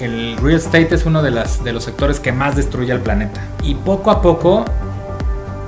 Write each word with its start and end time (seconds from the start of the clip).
El 0.00 0.36
real 0.36 0.58
estate 0.58 0.94
es 0.94 1.06
uno 1.06 1.22
de, 1.22 1.32
los 1.32 1.82
sectores 1.82 2.20
que 2.20 2.30
más 2.30 2.54
destruye 2.54 2.92
al 2.92 3.00
planeta. 3.00 3.40
Y 3.64 3.74
poco 3.74 4.12
a 4.12 4.22
poco 4.22 4.64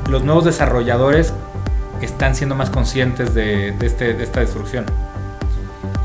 los 0.08 0.22
nuevos 0.22 0.44
desarrolladores 0.44 1.32
están 2.00 2.36
siendo 2.36 2.54
más 2.54 2.70
conscientes 2.70 3.30
este, 3.34 4.14
de 4.14 4.22
esta 4.22 4.38
destrucción. 4.38 4.86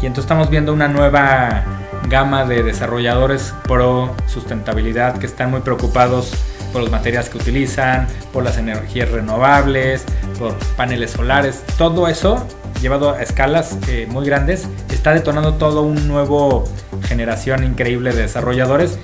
Y 0.01 0.07
entonces 0.07 0.23
estamos 0.23 0.49
viendo 0.49 0.73
una 0.73 0.87
nueva 0.87 1.65
gama 2.09 2.45
de 2.45 2.63
desarrolladores 2.63 3.53
pro 3.67 4.15
sustentabilidad 4.25 5.19
que 5.19 5.27
están 5.27 5.51
muy 5.51 5.59
preocupados 5.61 6.31
por 6.73 6.81
los 6.81 6.89
materiales 6.89 7.29
que 7.29 7.37
utilizan, 7.37 8.07
por 8.33 8.43
las 8.43 8.57
energías 8.57 9.11
renovables, 9.11 10.03
por 10.39 10.55
paneles 10.75 11.11
solares, 11.11 11.63
todo 11.77 12.07
eso 12.07 12.43
llevado 12.81 13.11
a 13.11 13.21
escalas 13.21 13.77
eh, 13.87 14.07
muy 14.09 14.25
grandes, 14.25 14.67
está 14.89 15.13
detonando 15.13 15.53
todo 15.53 15.83
un 15.83 16.07
nuevo 16.07 16.65
generación 17.05 17.63
increíble 17.63 18.13
de 18.13 18.23
desarrolladores. 18.23 18.97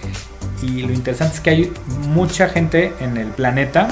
Y 0.62 0.82
lo 0.84 0.94
interesante 0.94 1.36
es 1.36 1.40
que 1.42 1.50
hay 1.50 1.74
mucha 2.08 2.50
gente 2.50 2.94
en 3.00 3.18
el 3.18 3.30
planeta 3.30 3.88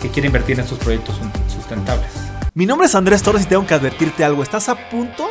que 0.00 0.08
quiere 0.08 0.26
invertir 0.26 0.58
en 0.58 0.64
estos 0.64 0.78
proyectos 0.78 1.16
sustentables. 1.48 2.08
Mi 2.54 2.66
nombre 2.66 2.86
es 2.86 2.94
Andrés 2.94 3.22
Torres 3.22 3.44
y 3.44 3.46
tengo 3.46 3.66
que 3.66 3.74
advertirte 3.74 4.24
algo. 4.24 4.42
Estás 4.42 4.68
a 4.68 4.76
punto 4.90 5.30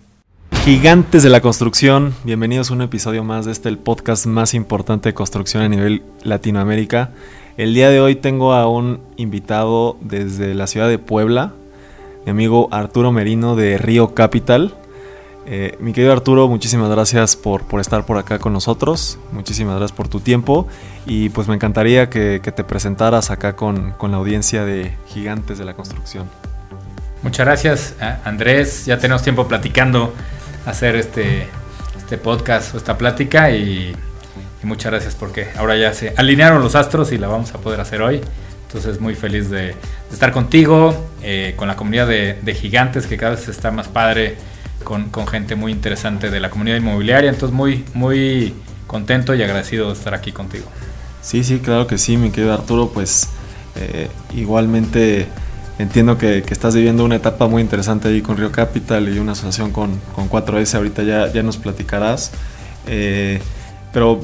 Gigantes 0.63 1.23
de 1.23 1.31
la 1.31 1.41
construcción, 1.41 2.13
bienvenidos 2.23 2.69
a 2.69 2.75
un 2.75 2.83
episodio 2.83 3.23
más 3.23 3.45
de 3.45 3.51
este 3.51 3.67
el 3.67 3.79
podcast 3.79 4.27
más 4.27 4.53
importante 4.53 5.09
de 5.09 5.15
construcción 5.15 5.63
a 5.63 5.69
nivel 5.69 6.03
Latinoamérica. 6.21 7.09
El 7.57 7.73
día 7.73 7.89
de 7.89 7.99
hoy 7.99 8.13
tengo 8.13 8.53
a 8.53 8.69
un 8.69 9.01
invitado 9.17 9.97
desde 10.01 10.53
la 10.53 10.67
ciudad 10.67 10.87
de 10.87 10.99
Puebla, 10.99 11.53
mi 12.25 12.31
amigo 12.31 12.69
Arturo 12.71 13.11
Merino 13.11 13.55
de 13.55 13.79
Río 13.79 14.13
Capital. 14.13 14.75
Eh, 15.47 15.75
mi 15.79 15.93
querido 15.93 16.13
Arturo, 16.13 16.47
muchísimas 16.47 16.91
gracias 16.91 17.35
por, 17.35 17.63
por, 17.63 17.81
estar 17.81 18.05
por 18.05 18.19
acá 18.19 18.37
con 18.37 18.53
nosotros, 18.53 19.17
muchísimas 19.31 19.77
gracias 19.77 19.97
por 19.97 20.09
tu 20.09 20.19
tiempo 20.19 20.67
y 21.07 21.29
pues 21.29 21.47
me 21.47 21.55
encantaría 21.55 22.07
que, 22.11 22.39
que 22.43 22.51
te 22.51 22.63
presentaras 22.63 23.31
acá 23.31 23.55
con, 23.55 23.93
con 23.93 24.11
la 24.11 24.17
audiencia 24.17 24.63
de 24.63 24.93
Gigantes 25.07 25.57
de 25.57 25.65
la 25.65 25.73
Construcción. 25.73 26.29
Muchas 27.23 27.45
gracias, 27.45 27.95
Andrés. 28.23 28.85
Ya 28.85 28.97
tenemos 28.97 29.21
tiempo 29.21 29.47
platicando 29.47 30.13
hacer 30.65 30.95
este, 30.95 31.47
este 31.97 32.17
podcast 32.17 32.73
o 32.75 32.77
esta 32.77 32.97
plática 32.97 33.51
y, 33.51 33.95
muchas 34.63 34.91
gracias 34.91 35.15
porque 35.15 35.47
ahora 35.57 35.75
ya 35.75 35.91
se 35.91 36.13
alinearon 36.17 36.61
los 36.61 36.75
astros 36.75 37.11
y 37.11 37.17
la 37.17 37.27
vamos 37.27 37.53
a 37.55 37.57
poder 37.57 37.79
hacer 37.81 38.01
hoy. 38.01 38.21
Entonces 38.67 39.01
muy 39.01 39.15
feliz 39.15 39.49
de, 39.49 39.75
estar 40.11 40.31
contigo, 40.31 40.95
eh, 41.23 41.55
con 41.57 41.67
la 41.67 41.75
comunidad 41.75 42.07
de, 42.07 42.55
gigantes 42.55 43.07
que 43.07 43.17
cada 43.17 43.31
vez 43.35 43.47
está 43.47 43.71
más 43.71 43.87
padre, 43.87 44.35
con, 44.83 45.09
con, 45.09 45.27
gente 45.27 45.55
muy 45.55 45.71
interesante 45.71 46.29
de 46.29 46.39
la 46.39 46.49
comunidad 46.51 46.77
inmobiliaria. 46.77 47.31
Entonces 47.31 47.55
muy, 47.55 47.83
muy 47.93 48.53
contento 48.85 49.33
y 49.33 49.41
agradecido 49.41 49.87
de 49.87 49.93
estar 49.93 50.13
aquí 50.13 50.31
contigo. 50.31 50.65
Sí, 51.21 51.43
sí, 51.43 51.59
claro 51.59 51.87
que 51.87 51.97
sí, 51.97 52.17
mi 52.17 52.29
querido 52.29 52.53
Arturo. 52.53 52.89
Pues 52.89 53.29
eh, 53.75 54.09
igualmente 54.35 55.27
entiendo 55.79 56.17
que, 56.17 56.43
que, 56.43 56.53
estás 56.53 56.75
viviendo 56.75 57.03
una 57.05 57.15
etapa 57.15 57.47
muy 57.47 57.61
interesante 57.61 58.09
ahí 58.09 58.21
con 58.21 58.37
Río 58.37 58.51
Capital 58.51 59.09
y 59.09 59.19
una 59.19 59.33
asociación 59.33 59.71
con, 59.71 59.99
con 60.15 60.29
4S, 60.29 60.75
ahorita 60.75 61.03
ya, 61.03 61.31
ya 61.31 61.43
nos 61.43 61.57
platicarás. 61.57 62.31
Eh, 62.87 63.41
pero 63.93 64.19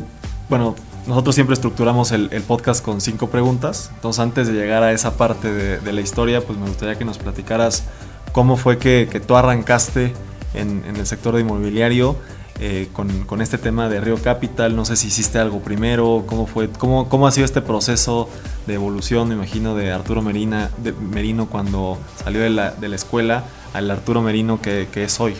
bueno, 0.50 0.76
nosotros 1.08 1.36
siempre 1.36 1.54
estructuramos 1.54 2.12
el, 2.12 2.30
el, 2.32 2.44
podcast 2.44 2.84
con 2.84 3.02
cinco 3.02 3.30
preguntas, 3.30 3.92
entonces 3.96 4.20
antes 4.20 4.48
de 4.48 4.54
llegar 4.54 4.84
a 4.84 4.92
esa 4.92 5.16
parte 5.18 5.52
de, 5.52 5.80
de 5.80 5.94
la 5.94 6.02
historia, 6.02 6.42
pues 6.42 6.58
me 6.58 6.68
gustaría 6.68 6.96
que 6.98 7.06
nos 7.06 7.18
platicaras 7.18 7.84
cómo 8.32 8.58
fue 8.58 8.78
que, 8.78 9.08
que 9.12 9.20
tú 9.20 9.36
arrancaste 9.36 10.14
en, 10.54 10.84
en, 10.88 10.96
el 10.96 11.06
sector 11.06 11.36
de 11.36 11.42
inmobiliario. 11.42 12.18
Eh, 12.60 12.88
con, 12.92 13.42
este 13.42 13.60
tema 13.60 13.88
de 13.88 14.02
Río 14.02 14.18
Capital, 14.18 14.76
no 14.76 14.84
sé 14.84 14.96
si 14.96 15.10
hiciste 15.10 15.38
algo 15.38 15.60
primero, 15.60 16.24
cómo 16.26 16.48
fue, 16.48 16.70
cómo, 16.70 17.08
cómo 17.08 17.28
ha 17.28 17.32
sido 17.32 17.46
este 17.46 17.62
proceso 17.62 18.30
de 18.66 18.74
evolución, 18.74 19.30
me 19.30 19.36
imagino, 19.36 19.76
de 19.76 19.92
Arturo 19.92 20.24
Merina, 20.24 20.72
Merino 21.00 21.48
cuando 21.48 22.00
salió 22.24 22.42
de 22.42 22.50
la, 22.50 22.72
de 22.72 22.90
la 22.90 22.96
escuela 22.96 23.44
al 23.74 23.92
Arturo 23.92 24.24
Merino 24.24 24.60
que, 24.60 24.88
que, 24.92 25.04
es 25.04 25.20
hoy. 25.20 25.36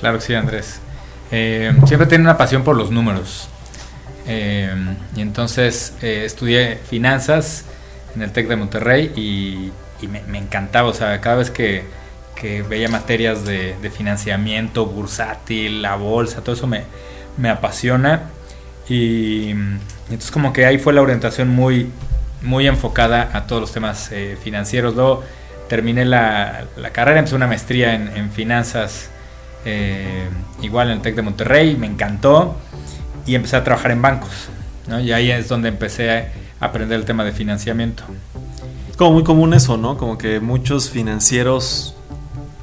Claro 0.00 0.18
que 0.18 0.24
sí, 0.24 0.34
Andrés. 0.34 0.80
Eh, 1.30 1.72
siempre 1.86 2.08
tiene 2.08 2.24
una 2.24 2.36
pasión 2.36 2.64
por 2.64 2.76
los 2.76 2.90
números. 2.90 3.48
Eh, 4.26 4.74
y 5.14 5.20
entonces 5.20 5.94
estudié 6.02 6.76
finanzas 6.76 7.64
en 8.16 8.22
el 8.22 8.32
TEC 8.32 8.48
de 8.48 8.56
Monterrey 8.56 9.12
y, 9.14 9.70
y 10.04 10.08
me, 10.08 10.20
me, 10.24 10.38
encantaba, 10.38 10.88
o 10.88 10.94
sea, 10.94 11.20
cada 11.20 11.36
vez 11.36 11.52
que, 11.52 11.84
que 12.36 12.62
veía 12.62 12.88
materias 12.88 13.44
de, 13.44 13.76
de, 13.80 13.90
financiamiento 13.90 14.86
bursátil, 14.86 15.82
la 15.82 15.96
bolsa, 15.96 16.42
todo 16.42 16.54
eso 16.54 16.68
me, 16.68 16.84
me 17.36 17.48
apasiona. 17.48 18.30
Y, 18.88 18.94
y, 18.94 19.50
entonces 19.50 20.30
como 20.30 20.52
que 20.52 20.66
ahí 20.66 20.78
fue 20.78 20.92
la 20.92 21.02
orientación 21.02 21.48
muy, 21.48 21.90
muy 22.42 22.68
enfocada 22.68 23.30
a 23.32 23.46
todos 23.46 23.60
los 23.60 23.72
temas 23.72 24.10
eh, 24.12 24.36
financieros. 24.40 24.94
Luego 24.94 25.24
terminé 25.68 26.04
la, 26.04 26.66
la, 26.76 26.90
carrera, 26.90 27.18
empecé 27.18 27.34
una 27.34 27.48
maestría 27.48 27.94
en, 27.94 28.08
en 28.16 28.30
finanzas, 28.30 29.10
eh, 29.64 30.28
igual 30.62 30.90
en 30.90 30.98
el 30.98 31.02
TEC 31.02 31.16
de 31.16 31.22
Monterrey, 31.22 31.76
me 31.76 31.86
encantó 31.86 32.56
y 33.26 33.34
empecé 33.34 33.56
a 33.56 33.64
trabajar 33.64 33.90
en 33.90 34.02
bancos. 34.02 34.48
¿no? 34.86 35.00
Y 35.00 35.12
ahí 35.12 35.30
es 35.30 35.48
donde 35.48 35.68
empecé 35.68 36.10
a 36.10 36.30
aprender 36.60 36.98
el 36.98 37.04
tema 37.04 37.24
de 37.24 37.32
financiamiento. 37.32 38.04
Es 38.90 38.96
como 38.96 39.12
muy 39.12 39.24
común 39.24 39.52
eso, 39.54 39.76
¿no? 39.76 39.98
Como 39.98 40.16
que 40.16 40.40
muchos 40.40 40.90
financieros 40.90 41.95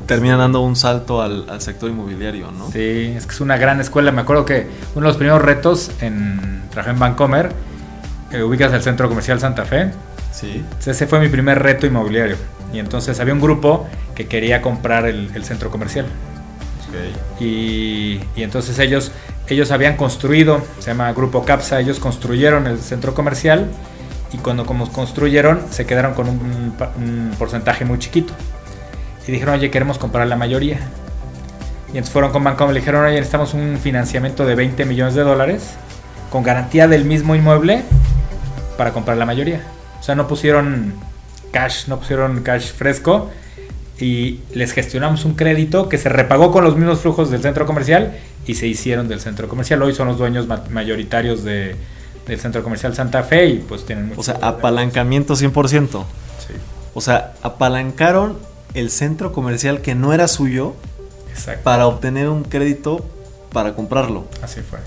terminan 0.05 0.39
dando 0.39 0.61
un 0.61 0.75
salto 0.75 1.21
al, 1.21 1.49
al, 1.49 1.61
sector 1.61 1.89
inmobiliario, 1.89 2.51
¿no? 2.51 2.71
Sí, 2.71 3.13
es 3.15 3.25
que 3.25 3.33
es 3.33 3.41
una 3.41 3.57
gran 3.57 3.79
escuela. 3.81 4.11
Me 4.11 4.21
acuerdo 4.21 4.45
que 4.45 4.67
uno 4.95 5.05
de 5.05 5.09
los 5.09 5.17
primeros 5.17 5.41
retos 5.41 5.91
en 6.01 6.63
trabajé 6.73 6.91
en 6.91 6.99
Vancomer, 6.99 7.51
eh, 8.31 8.43
ubicas 8.43 8.73
el 8.73 8.81
centro 8.81 9.07
comercial 9.07 9.39
Santa 9.39 9.63
Fe. 9.63 9.91
Sí. 10.31 10.65
Ese 10.85 11.07
fue 11.07 11.19
mi 11.19 11.29
primer 11.29 11.61
reto 11.61 11.85
inmobiliario. 11.85 12.35
Y 12.73 12.79
entonces 12.79 13.19
había 13.19 13.33
un 13.33 13.41
grupo 13.41 13.87
que 14.15 14.27
quería 14.27 14.61
comprar 14.61 15.05
el, 15.05 15.29
el 15.35 15.45
centro 15.45 15.69
comercial. 15.69 16.07
Okay. 16.89 17.15
Y, 17.39 18.21
y, 18.35 18.43
entonces 18.43 18.77
ellos, 18.79 19.11
ellos 19.47 19.71
habían 19.71 19.95
construido, 19.95 20.61
se 20.79 20.91
llama 20.91 21.11
Grupo 21.13 21.45
Capsa, 21.45 21.79
ellos 21.79 21.99
construyeron 21.99 22.67
el 22.67 22.79
centro 22.79 23.13
comercial 23.13 23.67
y 24.31 24.37
cuando 24.37 24.65
como 24.65 24.91
construyeron 24.91 25.61
se 25.69 25.85
quedaron 25.85 26.13
con 26.13 26.27
un, 26.27 26.73
un 26.97 27.35
porcentaje 27.37 27.85
muy 27.85 27.99
chiquito 27.99 28.33
y 29.27 29.31
dijeron, 29.31 29.55
oye, 29.55 29.71
queremos 29.71 29.97
comprar 29.97 30.27
la 30.27 30.35
mayoría. 30.35 30.79
Y 31.87 31.97
entonces 31.97 32.11
fueron 32.11 32.31
con 32.31 32.43
Bancomer 32.43 32.71
y 32.71 32.73
le 32.75 32.79
dijeron, 32.79 33.05
oye, 33.05 33.15
necesitamos 33.15 33.53
un 33.53 33.77
financiamiento 33.81 34.45
de 34.45 34.55
20 34.55 34.85
millones 34.85 35.13
de 35.13 35.21
dólares 35.21 35.75
con 36.31 36.43
garantía 36.43 36.87
del 36.87 37.05
mismo 37.05 37.35
inmueble 37.35 37.83
para 38.77 38.91
comprar 38.91 39.17
la 39.17 39.25
mayoría. 39.25 39.61
O 39.99 40.03
sea, 40.03 40.15
no 40.15 40.27
pusieron 40.27 40.93
cash, 41.51 41.87
no 41.87 41.99
pusieron 41.99 42.41
cash 42.41 42.73
fresco 42.73 43.29
y 43.99 44.39
les 44.53 44.73
gestionamos 44.73 45.23
un 45.23 45.35
crédito 45.35 45.87
que 45.87 45.97
se 45.97 46.09
repagó 46.09 46.51
con 46.51 46.63
los 46.63 46.75
mismos 46.75 46.99
flujos 46.99 47.29
del 47.29 47.41
centro 47.41 47.65
comercial 47.65 48.17
y 48.47 48.55
se 48.55 48.67
hicieron 48.67 49.07
del 49.07 49.19
centro 49.19 49.47
comercial. 49.47 49.81
Hoy 49.83 49.93
son 49.93 50.07
los 50.07 50.17
dueños 50.17 50.47
mayoritarios 50.71 51.43
de, 51.43 51.75
del 52.27 52.39
centro 52.39 52.63
comercial 52.63 52.95
Santa 52.95 53.23
Fe 53.23 53.45
y 53.47 53.59
pues 53.59 53.85
tienen 53.85 54.07
mucho 54.07 54.21
O 54.21 54.23
sea, 54.23 54.39
apalancamiento 54.41 55.35
100%. 55.35 56.03
Sí. 56.47 56.53
O 56.93 57.01
sea, 57.01 57.33
apalancaron 57.43 58.37
el 58.73 58.89
centro 58.89 59.31
comercial 59.31 59.81
que 59.81 59.95
no 59.95 60.13
era 60.13 60.27
suyo 60.27 60.75
Exacto. 61.31 61.63
para 61.63 61.87
obtener 61.87 62.29
un 62.29 62.43
crédito 62.43 63.05
para 63.51 63.73
comprarlo. 63.73 64.25
Así 64.41 64.61
fue. 64.61 64.79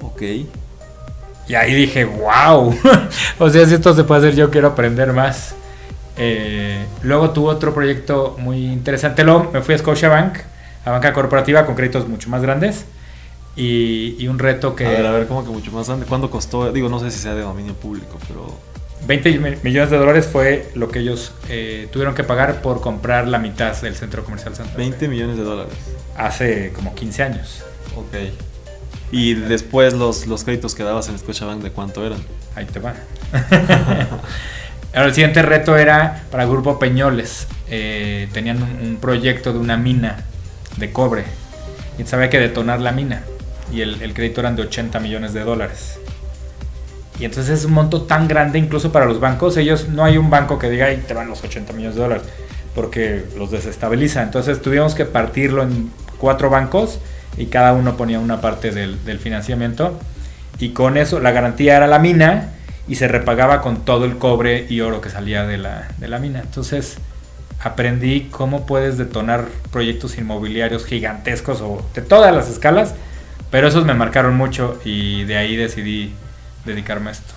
Ok. 0.00 0.22
Y 1.48 1.54
ahí 1.54 1.74
dije, 1.74 2.04
wow. 2.04 2.74
o 3.38 3.50
sea, 3.50 3.66
si 3.66 3.74
esto 3.74 3.94
se 3.94 4.04
puede 4.04 4.28
hacer, 4.28 4.36
yo 4.36 4.50
quiero 4.50 4.68
aprender 4.68 5.12
más. 5.12 5.54
Eh, 6.16 6.84
luego 7.02 7.30
tuve 7.30 7.50
otro 7.50 7.74
proyecto 7.74 8.36
muy 8.38 8.66
interesante. 8.66 9.24
Luego 9.24 9.50
me 9.52 9.60
fui 9.60 9.74
a 9.74 9.78
Scotiabank, 9.78 10.38
a 10.84 10.90
banca 10.90 11.12
corporativa, 11.12 11.66
con 11.66 11.74
créditos 11.74 12.08
mucho 12.08 12.30
más 12.30 12.40
grandes. 12.42 12.84
Y, 13.56 14.16
y, 14.18 14.26
un 14.26 14.38
reto 14.38 14.74
que... 14.74 14.84
A 14.84 14.90
ver, 14.90 15.06
a 15.06 15.12
ver, 15.12 15.26
¿cómo 15.28 15.44
que 15.44 15.50
mucho 15.50 15.70
más 15.70 15.86
grande? 15.86 16.06
¿Cuánto 16.06 16.28
costó? 16.28 16.72
Digo, 16.72 16.88
no 16.88 16.98
sé 16.98 17.12
si 17.12 17.20
sea 17.20 17.34
de 17.34 17.42
dominio 17.42 17.74
público, 17.74 18.18
pero... 18.26 18.46
20 19.06 19.58
millones 19.62 19.90
de 19.90 19.96
dólares 19.98 20.26
fue 20.30 20.70
lo 20.74 20.90
que 20.90 21.00
ellos 21.00 21.32
eh, 21.48 21.88
tuvieron 21.92 22.14
que 22.14 22.24
pagar 22.24 22.62
por 22.62 22.80
comprar 22.80 23.28
la 23.28 23.38
mitad 23.38 23.76
del 23.82 23.94
centro 23.94 24.24
comercial 24.24 24.54
Santa 24.54 24.72
Fe. 24.72 24.78
20 24.78 25.08
millones 25.08 25.36
de 25.36 25.44
dólares. 25.44 25.74
Hace 26.16 26.72
como 26.74 26.94
15 26.94 27.22
años. 27.22 27.62
Ok. 27.96 28.14
Y 29.12 29.34
después 29.34 29.94
los, 29.94 30.26
los 30.26 30.44
créditos 30.44 30.74
que 30.74 30.82
dabas 30.82 31.08
en 31.08 31.18
Scotiabank, 31.18 31.62
¿de 31.62 31.70
cuánto 31.70 32.04
eran? 32.04 32.18
Ahí 32.54 32.64
te 32.64 32.80
va. 32.80 32.94
Ahora, 34.94 35.06
el 35.06 35.14
siguiente 35.14 35.42
reto 35.42 35.76
era 35.76 36.24
para 36.30 36.44
el 36.44 36.48
Grupo 36.48 36.78
Peñoles. 36.78 37.46
Eh, 37.68 38.28
tenían 38.32 38.62
un, 38.62 38.96
proyecto 38.96 39.52
de 39.52 39.58
una 39.58 39.76
mina 39.76 40.24
de 40.76 40.92
cobre. 40.92 41.24
Y 41.98 42.04
sabía 42.04 42.30
que 42.30 42.38
detonar 42.38 42.80
la 42.80 42.92
mina. 42.92 43.22
Y 43.72 43.82
el, 43.82 44.00
el 44.02 44.14
crédito 44.14 44.40
eran 44.40 44.56
de 44.56 44.62
80 44.62 44.98
millones 45.00 45.32
de 45.34 45.40
dólares. 45.40 45.98
Y 47.18 47.24
entonces 47.24 47.60
es 47.60 47.64
un 47.64 47.72
monto 47.72 48.02
tan 48.02 48.26
grande 48.26 48.58
incluso 48.58 48.90
para 48.90 49.06
los 49.06 49.20
bancos. 49.20 49.56
Ellos 49.56 49.88
no 49.88 50.04
hay 50.04 50.18
un 50.18 50.30
banco 50.30 50.58
que 50.58 50.68
diga, 50.68 50.86
ahí 50.86 51.02
te 51.06 51.14
van 51.14 51.28
los 51.28 51.42
80 51.44 51.72
millones 51.72 51.94
de 51.94 52.02
dólares, 52.02 52.24
porque 52.74 53.24
los 53.36 53.50
desestabiliza. 53.50 54.22
Entonces 54.22 54.60
tuvimos 54.60 54.94
que 54.94 55.04
partirlo 55.04 55.62
en 55.62 55.90
cuatro 56.18 56.50
bancos 56.50 56.98
y 57.36 57.46
cada 57.46 57.72
uno 57.72 57.96
ponía 57.96 58.18
una 58.18 58.40
parte 58.40 58.72
del, 58.72 59.18
financiamiento. 59.18 59.98
Y 60.58 60.70
con 60.70 60.96
eso 60.96 61.20
la 61.20 61.30
garantía 61.30 61.76
era 61.76 61.86
la 61.86 61.98
mina 61.98 62.50
y 62.88 62.96
se 62.96 63.08
repagaba 63.08 63.60
con 63.60 63.84
todo 63.84 64.04
el 64.04 64.18
cobre 64.18 64.66
y 64.68 64.80
oro 64.80 65.00
que 65.00 65.10
salía 65.10 65.44
de 65.46 65.58
la, 65.58 65.88
de 65.98 66.08
la 66.08 66.18
mina. 66.18 66.40
Entonces 66.40 66.98
aprendí 67.60 68.28
cómo 68.30 68.66
puedes 68.66 68.98
detonar 68.98 69.46
proyectos 69.70 70.18
inmobiliarios 70.18 70.84
gigantescos 70.84 71.60
o 71.60 71.84
de 71.94 72.02
todas 72.02 72.34
las 72.34 72.50
escalas, 72.50 72.94
pero 73.50 73.68
esos 73.68 73.84
me 73.86 73.94
marcaron 73.94 74.36
mucho 74.36 74.78
y 74.84 75.24
de 75.24 75.38
ahí 75.38 75.56
decidí 75.56 76.12
dedicarme 76.64 77.10
a 77.10 77.12
esto. 77.12 77.34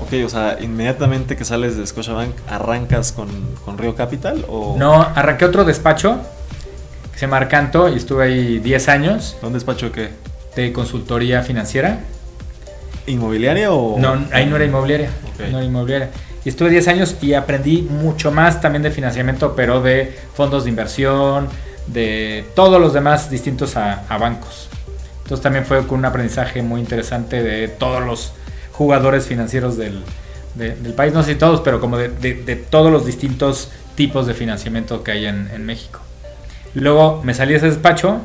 Ok, 0.00 0.14
o 0.24 0.28
sea, 0.28 0.58
inmediatamente 0.60 1.36
que 1.36 1.44
sales 1.44 1.76
de 1.76 1.86
Scotiabank, 1.86 2.34
¿arrancas 2.48 3.12
con, 3.12 3.28
con 3.64 3.76
Río 3.76 3.94
Capital? 3.94 4.46
O... 4.48 4.76
No, 4.78 5.02
arranqué 5.02 5.44
otro 5.44 5.64
despacho 5.64 6.20
que 7.12 7.18
se 7.18 7.26
llama 7.26 7.36
Arcanto 7.36 7.88
y 7.88 7.96
estuve 7.96 8.24
ahí 8.24 8.58
10 8.60 8.88
años. 8.88 9.36
¿Un 9.42 9.52
despacho 9.52 9.86
de 9.86 9.92
qué? 9.92 10.10
De 10.56 10.72
consultoría 10.72 11.42
financiera. 11.42 12.00
¿Inmobiliaria 13.06 13.72
o...? 13.72 13.98
No, 13.98 14.26
ahí 14.32 14.46
no 14.46 14.56
era 14.56 14.64
inmobiliaria. 14.64 15.10
No 15.50 15.58
era 15.58 15.64
inmobiliaria. 15.64 16.10
Y 16.44 16.48
estuve 16.48 16.70
10 16.70 16.88
años 16.88 17.16
y 17.20 17.34
aprendí 17.34 17.82
mucho 17.82 18.32
más 18.32 18.62
también 18.62 18.82
de 18.82 18.90
financiamiento, 18.90 19.54
pero 19.54 19.82
de 19.82 20.18
fondos 20.34 20.64
de 20.64 20.70
inversión, 20.70 21.48
de 21.86 22.46
todos 22.54 22.80
los 22.80 22.94
demás 22.94 23.28
distintos 23.28 23.76
a, 23.76 24.04
a 24.08 24.16
bancos. 24.16 24.70
Entonces 25.24 25.42
también 25.42 25.66
fue 25.66 25.86
con 25.86 25.98
un 25.98 26.06
aprendizaje 26.06 26.62
muy 26.62 26.80
interesante 26.80 27.42
de 27.42 27.68
todos 27.68 28.02
los 28.02 28.32
jugadores 28.80 29.26
financieros 29.26 29.76
del, 29.76 30.02
país, 30.96 31.12
no 31.12 31.22
sé 31.22 31.34
si 31.34 31.38
todos, 31.38 31.60
pero 31.60 31.82
como 31.82 31.98
de, 31.98 32.64
todos 32.70 32.90
los 32.90 33.04
distintos 33.04 33.70
tipos 33.94 34.26
de 34.26 34.32
financiamiento 34.32 35.04
que 35.04 35.10
hay 35.10 35.26
en, 35.26 35.66
México. 35.66 36.00
Luego 36.72 37.20
me 37.22 37.34
salí 37.34 37.50
de 37.50 37.58
ese 37.58 37.66
despacho 37.66 38.22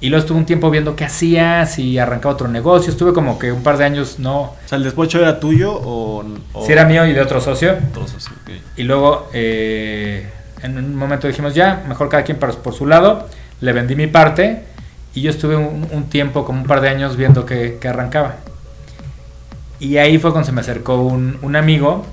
y 0.00 0.08
luego 0.08 0.22
estuve 0.22 0.38
un 0.38 0.46
tiempo 0.46 0.70
viendo 0.70 0.96
qué 0.96 1.04
hacía, 1.04 1.66
si 1.66 1.98
arrancaba 1.98 2.32
otro 2.32 2.48
negocio. 2.48 2.90
Estuve 2.90 3.12
como 3.12 3.38
que 3.38 3.52
un 3.52 3.62
par 3.62 3.76
de 3.76 3.84
años 3.84 4.18
no. 4.18 4.40
O 4.40 4.56
sea, 4.64 4.78
¿el 4.78 4.84
despacho 4.84 5.18
era 5.18 5.38
tuyo 5.38 5.74
o.? 5.74 6.24
Si 6.64 6.72
era 6.72 6.86
mío 6.86 7.04
y 7.04 7.12
de 7.12 7.20
otro 7.20 7.38
socio. 7.42 7.76
Y 8.74 8.84
luego 8.84 9.28
eh, 9.34 10.30
en 10.62 10.78
un 10.78 10.96
momento 10.96 11.28
dijimos 11.28 11.54
ya, 11.54 11.84
mejor 11.86 12.08
cada 12.08 12.22
quien 12.22 12.38
por, 12.38 12.72
su 12.72 12.86
lado. 12.86 13.28
Le 13.60 13.74
vendí 13.74 13.96
mi 13.96 14.06
parte 14.06 14.62
y 15.12 15.20
yo 15.20 15.30
estuve 15.30 15.56
un, 15.56 16.04
tiempo, 16.08 16.46
como 16.46 16.62
un 16.62 16.66
par 16.66 16.80
de 16.80 16.88
años, 16.88 17.18
viendo 17.18 17.44
que, 17.44 17.76
que 17.78 17.88
arrancaba. 17.88 18.36
Y 19.80 19.96
ahí 19.98 20.18
fue 20.18 20.32
cuando 20.32 20.46
se 20.46 20.52
me 20.52 20.60
acercó 20.60 21.02
un, 21.02 21.56
amigo 21.56 22.04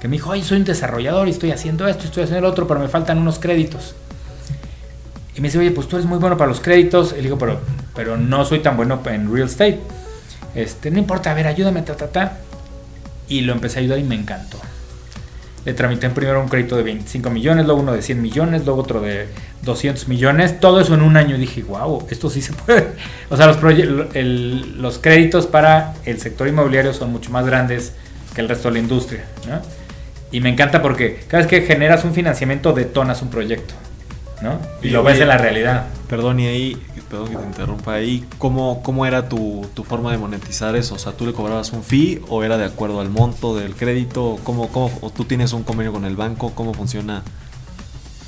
que 0.00 0.08
me 0.08 0.16
dijo, 0.16 0.32
ay, 0.32 0.42
soy 0.42 0.58
un 0.58 0.64
desarrollador 0.64 1.28
y 1.28 1.30
estoy 1.30 1.50
haciendo 1.50 1.86
esto, 1.88 2.04
estoy 2.04 2.24
haciendo 2.24 2.46
el 2.46 2.52
otro, 2.52 2.66
pero 2.66 2.80
me 2.80 2.88
faltan 2.88 3.18
unos 3.18 3.38
créditos. 3.38 3.94
Y 5.36 5.40
me 5.40 5.48
dice, 5.48 5.58
oye, 5.58 5.70
pues 5.70 5.88
tú 5.88 5.96
eres 5.96 6.06
muy 6.06 6.18
bueno 6.18 6.36
para 6.36 6.48
los 6.48 6.60
créditos. 6.60 7.12
Y 7.12 7.16
le 7.16 7.22
digo, 7.22 7.38
pero, 7.38 7.60
pero 7.94 8.16
no 8.16 8.44
soy 8.44 8.60
tan 8.60 8.76
bueno 8.76 9.00
en 9.06 9.32
real 9.32 9.48
estate. 9.48 9.80
Este, 10.54 10.90
no 10.90 10.98
importa, 10.98 11.30
a 11.30 11.34
ver, 11.34 11.46
ayúdame, 11.46 11.82
ta, 11.82 11.96
ta, 11.96 12.08
ta. 12.08 12.38
Y 13.28 13.42
lo 13.42 13.52
empecé 13.52 13.78
a 13.78 13.82
ayudar 13.82 13.98
y 13.98 14.04
me 14.04 14.14
encantó. 14.14 14.58
Le 15.64 15.74
tramité 15.74 16.08
primero 16.08 16.40
un 16.40 16.48
crédito 16.48 16.76
de 16.76 16.82
25 16.82 17.28
millones, 17.30 17.66
luego 17.66 17.80
uno 17.80 17.92
de 17.92 18.00
100 18.00 18.22
millones, 18.22 18.64
luego 18.64 18.80
otro 18.80 19.00
de 19.00 19.26
200 19.62 20.08
millones. 20.08 20.58
Todo 20.58 20.80
eso 20.80 20.94
en 20.94 21.02
un 21.02 21.16
año. 21.16 21.36
Dije, 21.36 21.62
wow, 21.62 22.06
esto 22.10 22.30
sí 22.30 22.40
se 22.40 22.52
puede. 22.52 22.88
O 23.30 23.36
sea, 23.36 23.46
los, 23.46 23.58
los 24.76 24.98
créditos 24.98 25.46
para 25.46 25.94
el 26.04 26.18
sector 26.18 26.48
inmobiliario 26.48 26.92
son 26.92 27.12
mucho 27.12 27.30
más 27.30 27.46
grandes 27.46 27.92
que 28.34 28.40
el 28.40 28.48
resto 28.48 28.68
de 28.68 28.74
la 28.74 28.80
industria. 28.80 29.24
Y 30.32 30.40
me 30.40 30.48
encanta 30.48 30.80
porque 30.82 31.20
cada 31.28 31.42
vez 31.42 31.46
que 31.46 31.62
generas 31.62 32.04
un 32.04 32.14
financiamiento 32.14 32.72
detonas 32.72 33.22
un 33.22 33.30
proyecto. 33.30 33.74
¿No? 34.42 34.58
Y, 34.82 34.90
lo 34.90 35.02
ves 35.02 35.20
en 35.20 35.28
la 35.28 35.38
realidad. 35.38 35.86
Perdón, 36.08 36.40
y 36.40 36.46
ahí, 36.46 36.82
perdón 37.08 37.28
que 37.28 37.36
te 37.36 37.44
interrumpa 37.44 37.94
ahí, 37.94 38.24
¿cómo, 38.38 38.82
cómo 38.82 39.06
era 39.06 39.28
tu, 39.28 39.68
forma 39.88 40.10
de 40.12 40.18
monetizar 40.18 40.74
eso? 40.76 40.94
O 40.94 40.98
sea, 40.98 41.12
¿tú 41.12 41.26
le 41.26 41.32
cobrabas 41.32 41.72
un 41.72 41.82
fee 41.82 42.22
o 42.28 42.42
era 42.42 42.58
de 42.58 42.64
acuerdo 42.64 43.00
al 43.00 43.10
monto 43.10 43.56
del 43.56 43.74
crédito? 43.74 44.38
¿Cómo, 44.44 44.68
cómo, 44.68 44.90
o 45.00 45.10
tú 45.10 45.24
tienes 45.24 45.52
un 45.52 45.62
convenio 45.62 45.92
con 45.92 46.04
el 46.04 46.16
banco? 46.16 46.52
¿Cómo 46.54 46.74
funciona? 46.74 47.22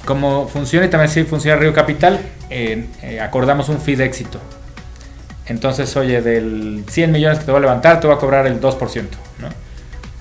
Como 0.05 0.49
funciona 0.49 0.87
y 0.87 0.91
también 0.91 1.11
si 1.11 1.25
funciona 1.25 1.59
Río 1.59 1.73
Capital, 1.73 2.21
eh, 2.51 3.21
acordamos 3.21 3.69
un 3.69 3.81
fee 3.81 3.97
de 3.97 4.05
éxito. 4.05 4.39
Entonces, 5.47 5.97
oye, 5.97 6.23
del 6.23 6.85
100 6.89 7.11
millones 7.11 7.39
que 7.41 7.45
te 7.45 7.51
voy 7.51 7.59
a 7.59 7.63
levantar, 7.63 8.01
te 8.01 8.07
voy 8.07 8.17
a 8.17 8.19
cobrar 8.19 8.47
el 8.47 8.61
2%, 8.61 9.07
¿no? 9.41 9.49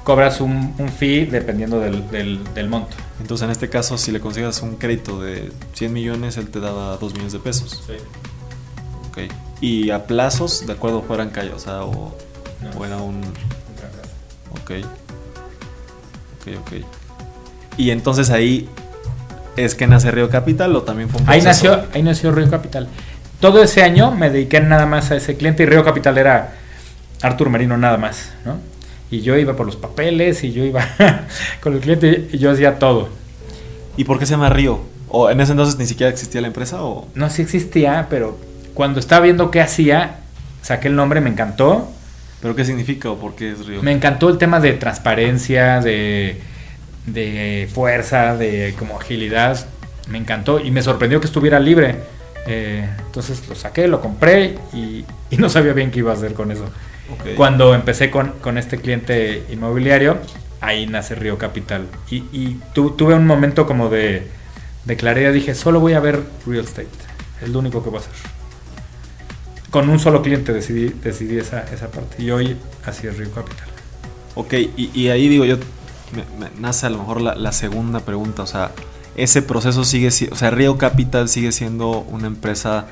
cobras 0.04 0.42
un, 0.42 0.74
fee 0.98 1.26
dependiendo 1.26 1.80
del, 1.80 2.70
monto. 2.70 2.96
Entonces, 3.22 3.46
en 3.46 3.52
este 3.52 3.70
caso, 3.70 4.00
si 4.00 4.12
le 4.12 4.20
consigues 4.20 4.62
un 4.64 4.78
crédito 4.78 5.22
de 5.22 5.52
100 5.74 5.94
millones, 5.94 6.38
él 6.38 6.50
te 6.50 6.60
daba 6.60 6.98
2 6.98 7.14
millones 7.14 7.34
de 7.34 7.40
pesos. 7.40 7.84
Sí. 7.86 7.94
Ok. 9.10 9.32
¿Y 9.62 9.92
a 9.92 10.08
plazos, 10.08 10.66
de 10.66 10.74
acuerdo, 10.74 11.04
fueran 11.04 11.30
calles? 11.30 11.54
O 11.54 11.60
sea, 11.60 11.84
o, 11.84 12.16
era 12.84 12.98
un... 12.98 13.22
Ok. 14.60 14.72
Ok, 16.40 16.48
ok. 16.62 16.72
Y 17.78 17.92
entonces 17.92 18.32
ahí 18.32 18.68
es 19.56 19.76
que 19.76 19.86
nace 19.86 20.10
Río 20.10 20.30
Capital 20.30 20.76
o 20.76 20.82
también 20.82 21.08
fue 21.08 21.22
un 21.22 21.30
ahí 21.30 21.42
nació 21.42 21.86
Ahí 21.94 22.02
nació 22.02 22.32
Río 22.32 22.50
Capital. 22.50 22.88
Todo 23.40 23.62
ese 23.62 23.84
año 23.84 24.10
me 24.12 24.32
dediqué 24.32 24.62
nada 24.62 24.88
más 24.88 25.12
a 25.12 25.16
ese 25.16 25.38
cliente 25.38 25.62
y 25.64 25.68
Río 25.68 25.86
Capital 25.86 26.18
era 26.18 26.56
Artur 27.22 27.50
Marino 27.50 27.78
nada 27.78 27.98
más, 27.98 28.32
¿no? 28.46 28.58
Y 29.12 29.22
yo 29.22 29.38
iba 29.38 29.56
por 29.56 29.66
los 29.66 29.76
papeles 29.76 30.44
y 30.44 30.54
yo 30.54 30.64
iba 30.64 30.88
con 31.62 31.74
el 31.74 31.82
cliente 31.82 32.30
y 32.32 32.38
yo 32.38 32.50
hacía 32.50 32.80
todo. 32.80 33.10
¿Y 33.98 34.06
por 34.06 34.18
qué 34.18 34.26
se 34.26 34.32
llama 34.32 34.50
Río? 34.50 34.80
¿O 35.10 35.30
en 35.30 35.42
ese 35.42 35.52
entonces 35.52 35.78
ni 35.78 35.86
siquiera 35.86 36.10
existía 36.10 36.40
la 36.40 36.48
empresa? 36.48 36.82
O? 36.84 37.08
No, 37.14 37.30
sí 37.30 37.42
existía, 37.42 38.08
pero 38.10 38.40
cuando 38.74 39.02
estaba 39.02 39.26
viendo 39.26 39.52
qué 39.52 39.60
hacía, 39.60 40.22
saqué 40.62 40.88
el 40.88 40.96
nombre, 40.96 41.20
me 41.20 41.30
encantó. 41.30 41.92
¿Pero 42.42 42.56
qué 42.56 42.64
significa 42.64 43.12
o 43.12 43.18
por 43.18 43.36
qué 43.36 43.52
es 43.52 43.66
Río? 43.66 43.84
Me 43.84 43.92
encantó 43.92 44.30
el 44.30 44.38
tema 44.38 44.62
de 44.62 44.72
transparencia, 44.74 45.82
de, 45.82 46.40
de 47.06 47.70
fuerza, 47.72 48.38
de 48.38 48.74
como 48.80 48.98
agilidad. 48.98 49.64
Me 50.08 50.18
encantó 50.18 50.60
y 50.60 50.72
me 50.72 50.82
sorprendió 50.82 51.20
que 51.20 51.28
estuviera 51.28 51.60
libre. 51.60 51.98
Eh, 52.48 52.90
entonces 53.06 53.48
lo 53.50 53.56
saqué, 53.56 53.88
lo 53.88 54.02
compré 54.02 54.58
y, 54.74 55.06
y 55.30 55.38
no 55.38 55.50
sabía 55.50 55.74
bien 55.74 55.92
qué 55.92 56.00
iba 56.00 56.12
a 56.12 56.16
hacer 56.16 56.34
con 56.34 56.50
eso. 56.52 56.66
Cuando 57.36 57.74
empecé 57.76 58.10
con, 58.10 58.58
este 58.58 58.78
cliente 58.78 59.46
inmobiliario, 59.50 60.18
ahí 60.60 60.88
nace 60.88 61.16
Río 61.16 61.38
Capital. 61.38 61.88
Y, 62.10 62.58
tuve 62.74 63.14
un 63.14 63.26
momento 63.26 63.66
como 63.66 63.90
de, 63.90 64.28
de, 64.86 64.98
claridad, 64.98 65.34
dije, 65.34 65.56
solo 65.56 65.80
voy 65.80 65.94
a 65.94 66.00
ver 66.00 66.22
real 66.46 66.66
estate, 66.66 66.88
es 67.42 67.50
lo 67.50 67.60
único 67.60 67.84
que 67.84 67.90
voy 67.90 68.00
a 68.00 68.02
hacer. 68.02 68.14
Con 69.70 69.90
un 69.90 70.00
solo 70.00 70.22
cliente 70.22 70.52
decidí, 70.52 70.90
decidí 70.90 71.38
esa, 71.38 71.62
esa 71.74 71.90
parte 71.90 72.22
y 72.22 72.30
hoy 72.30 72.58
así 72.86 73.08
es 73.08 73.18
Río 73.18 73.32
Capital. 73.32 73.68
Ok, 74.36 74.54
y, 74.76 75.08
ahí 75.10 75.28
digo 75.28 75.46
yo, 75.46 75.58
nace 76.60 76.86
a 76.86 76.90
lo 76.90 77.00
mejor 77.00 77.22
la, 77.22 77.36
la, 77.36 77.52
segunda 77.52 78.02
pregunta, 78.02 78.44
o 78.44 78.48
sea, 78.48 78.72
ese 79.16 79.42
proceso 79.42 79.84
sigue, 79.84 80.08
o 80.08 80.36
sea, 80.36 80.52
Río 80.52 80.78
Capital 80.78 81.30
sigue 81.30 81.52
siendo 81.52 82.00
una 82.00 82.28
empresa 82.28 82.88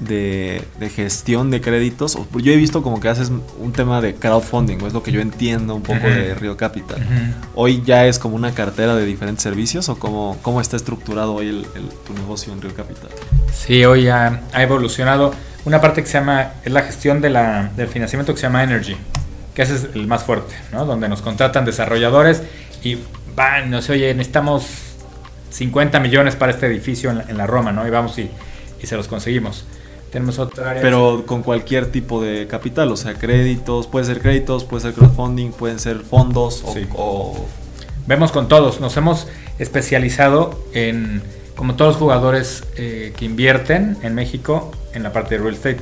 de, 0.00 0.62
gestión 0.94 1.50
de 1.50 1.60
créditos. 1.60 2.18
Yo 2.34 2.52
he 2.52 2.56
visto 2.56 2.82
como 2.82 3.00
que 3.00 3.08
haces 3.08 3.30
un 3.30 3.72
tema 3.72 4.00
de 4.00 4.14
crowdfunding, 4.14 4.78
es 4.86 4.92
lo 4.92 5.02
que 5.02 5.12
yo 5.12 5.20
entiendo 5.20 5.74
un 5.74 5.82
poco 5.82 6.06
de 6.06 6.34
Río 6.34 6.56
Capital. 6.56 6.98
¿Hoy 7.54 7.82
ya 7.84 8.06
es 8.06 8.18
como 8.18 8.36
una 8.36 8.52
cartera 8.52 8.94
de 8.94 9.04
diferentes 9.04 9.42
servicios 9.42 9.88
o 9.88 9.98
cómo, 9.98 10.38
cómo 10.42 10.60
está 10.60 10.76
estructurado 10.76 11.34
hoy 11.34 11.48
el, 11.48 11.88
tu 12.06 12.12
negocio 12.14 12.52
en 12.52 12.60
Río 12.60 12.74
Capital? 12.74 13.10
Sí, 13.52 13.84
hoy 13.84 14.04
ya 14.04 14.42
ha 14.52 14.62
evolucionado. 14.62 15.34
Una 15.64 15.80
parte 15.80 16.02
que 16.02 16.06
se 16.06 16.18
llama, 16.18 16.52
es 16.64 16.72
la 16.72 16.82
gestión 16.82 17.20
de 17.20 17.30
la, 17.30 17.70
del 17.76 17.88
financiamiento 17.88 18.32
que 18.32 18.40
se 18.40 18.46
llama 18.46 18.62
Energy, 18.62 18.96
que 19.54 19.62
ese 19.62 19.74
es 19.74 19.88
el 19.94 20.06
más 20.06 20.22
fuerte, 20.22 20.54
¿no? 20.72 20.84
Donde 20.84 21.08
nos 21.08 21.22
contratan 21.22 21.64
desarrolladores 21.64 22.42
y 22.84 22.98
van, 23.34 23.70
no 23.70 23.82
sé, 23.82 23.94
oye, 23.94 24.14
necesitamos 24.14 24.64
50 25.50 25.98
millones 25.98 26.36
para 26.36 26.52
este 26.52 26.66
edificio 26.66 27.10
en 27.10 27.36
la, 27.36 27.46
Roma, 27.48 27.72
¿no? 27.72 27.84
Y 27.86 27.90
vamos 27.90 28.16
y, 28.18 28.30
y 28.80 28.86
se 28.86 28.96
los 28.96 29.08
conseguimos. 29.08 29.64
Tenemos 30.10 30.38
otra 30.38 30.70
área. 30.70 30.82
Pero 30.82 31.24
con 31.26 31.42
cualquier 31.42 31.90
tipo 31.90 32.22
de 32.22 32.46
capital, 32.46 32.90
o 32.92 32.96
sea, 32.96 33.14
créditos, 33.14 33.86
puede 33.86 34.06
ser 34.06 34.20
créditos, 34.20 34.64
puede 34.64 34.82
ser 34.82 34.94
crowdfunding, 34.94 35.50
pueden 35.50 35.78
ser 35.78 35.98
fondos 36.00 36.64
o, 36.94 37.46
Vemos 38.06 38.30
con 38.30 38.46
todos, 38.46 38.80
nos 38.80 38.96
hemos 38.96 39.26
especializado 39.58 40.64
en, 40.72 41.22
como 41.56 41.74
todos 41.74 41.94
los 41.94 41.96
jugadores 41.98 42.62
eh, 42.76 43.12
que 43.16 43.24
invierten 43.24 43.96
en 44.02 44.14
México, 44.14 44.70
en 44.94 45.02
la 45.02 45.12
parte 45.12 45.36
de 45.36 45.42
real 45.42 45.54
estate. 45.54 45.78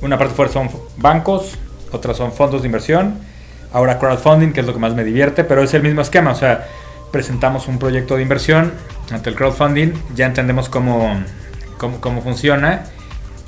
una 0.00 0.16
parte 0.16 0.34
fuerte 0.34 0.54
son 0.54 0.70
bancos, 0.96 1.54
otras 1.90 2.16
son 2.16 2.30
fondos 2.30 2.62
de 2.62 2.66
inversión, 2.66 3.18
ahora 3.72 3.98
crowdfunding, 3.98 4.52
que 4.52 4.60
es 4.60 4.66
lo 4.66 4.72
que 4.72 4.78
más 4.78 4.94
me 4.94 5.02
divierte, 5.02 5.42
pero 5.42 5.64
es 5.64 5.74
el 5.74 5.82
mismo 5.82 6.02
esquema, 6.02 6.30
o 6.30 6.36
sea, 6.36 6.68
presentamos 7.10 7.66
un 7.66 7.80
proyecto 7.80 8.14
de 8.14 8.22
inversión 8.22 8.72
ante 9.10 9.28
el 9.30 9.34
crowdfunding, 9.34 9.94
ya 10.14 10.26
entendemos 10.26 10.68
cómo, 10.68 11.20
cómo, 11.78 12.00
cómo 12.00 12.22
funciona 12.22 12.84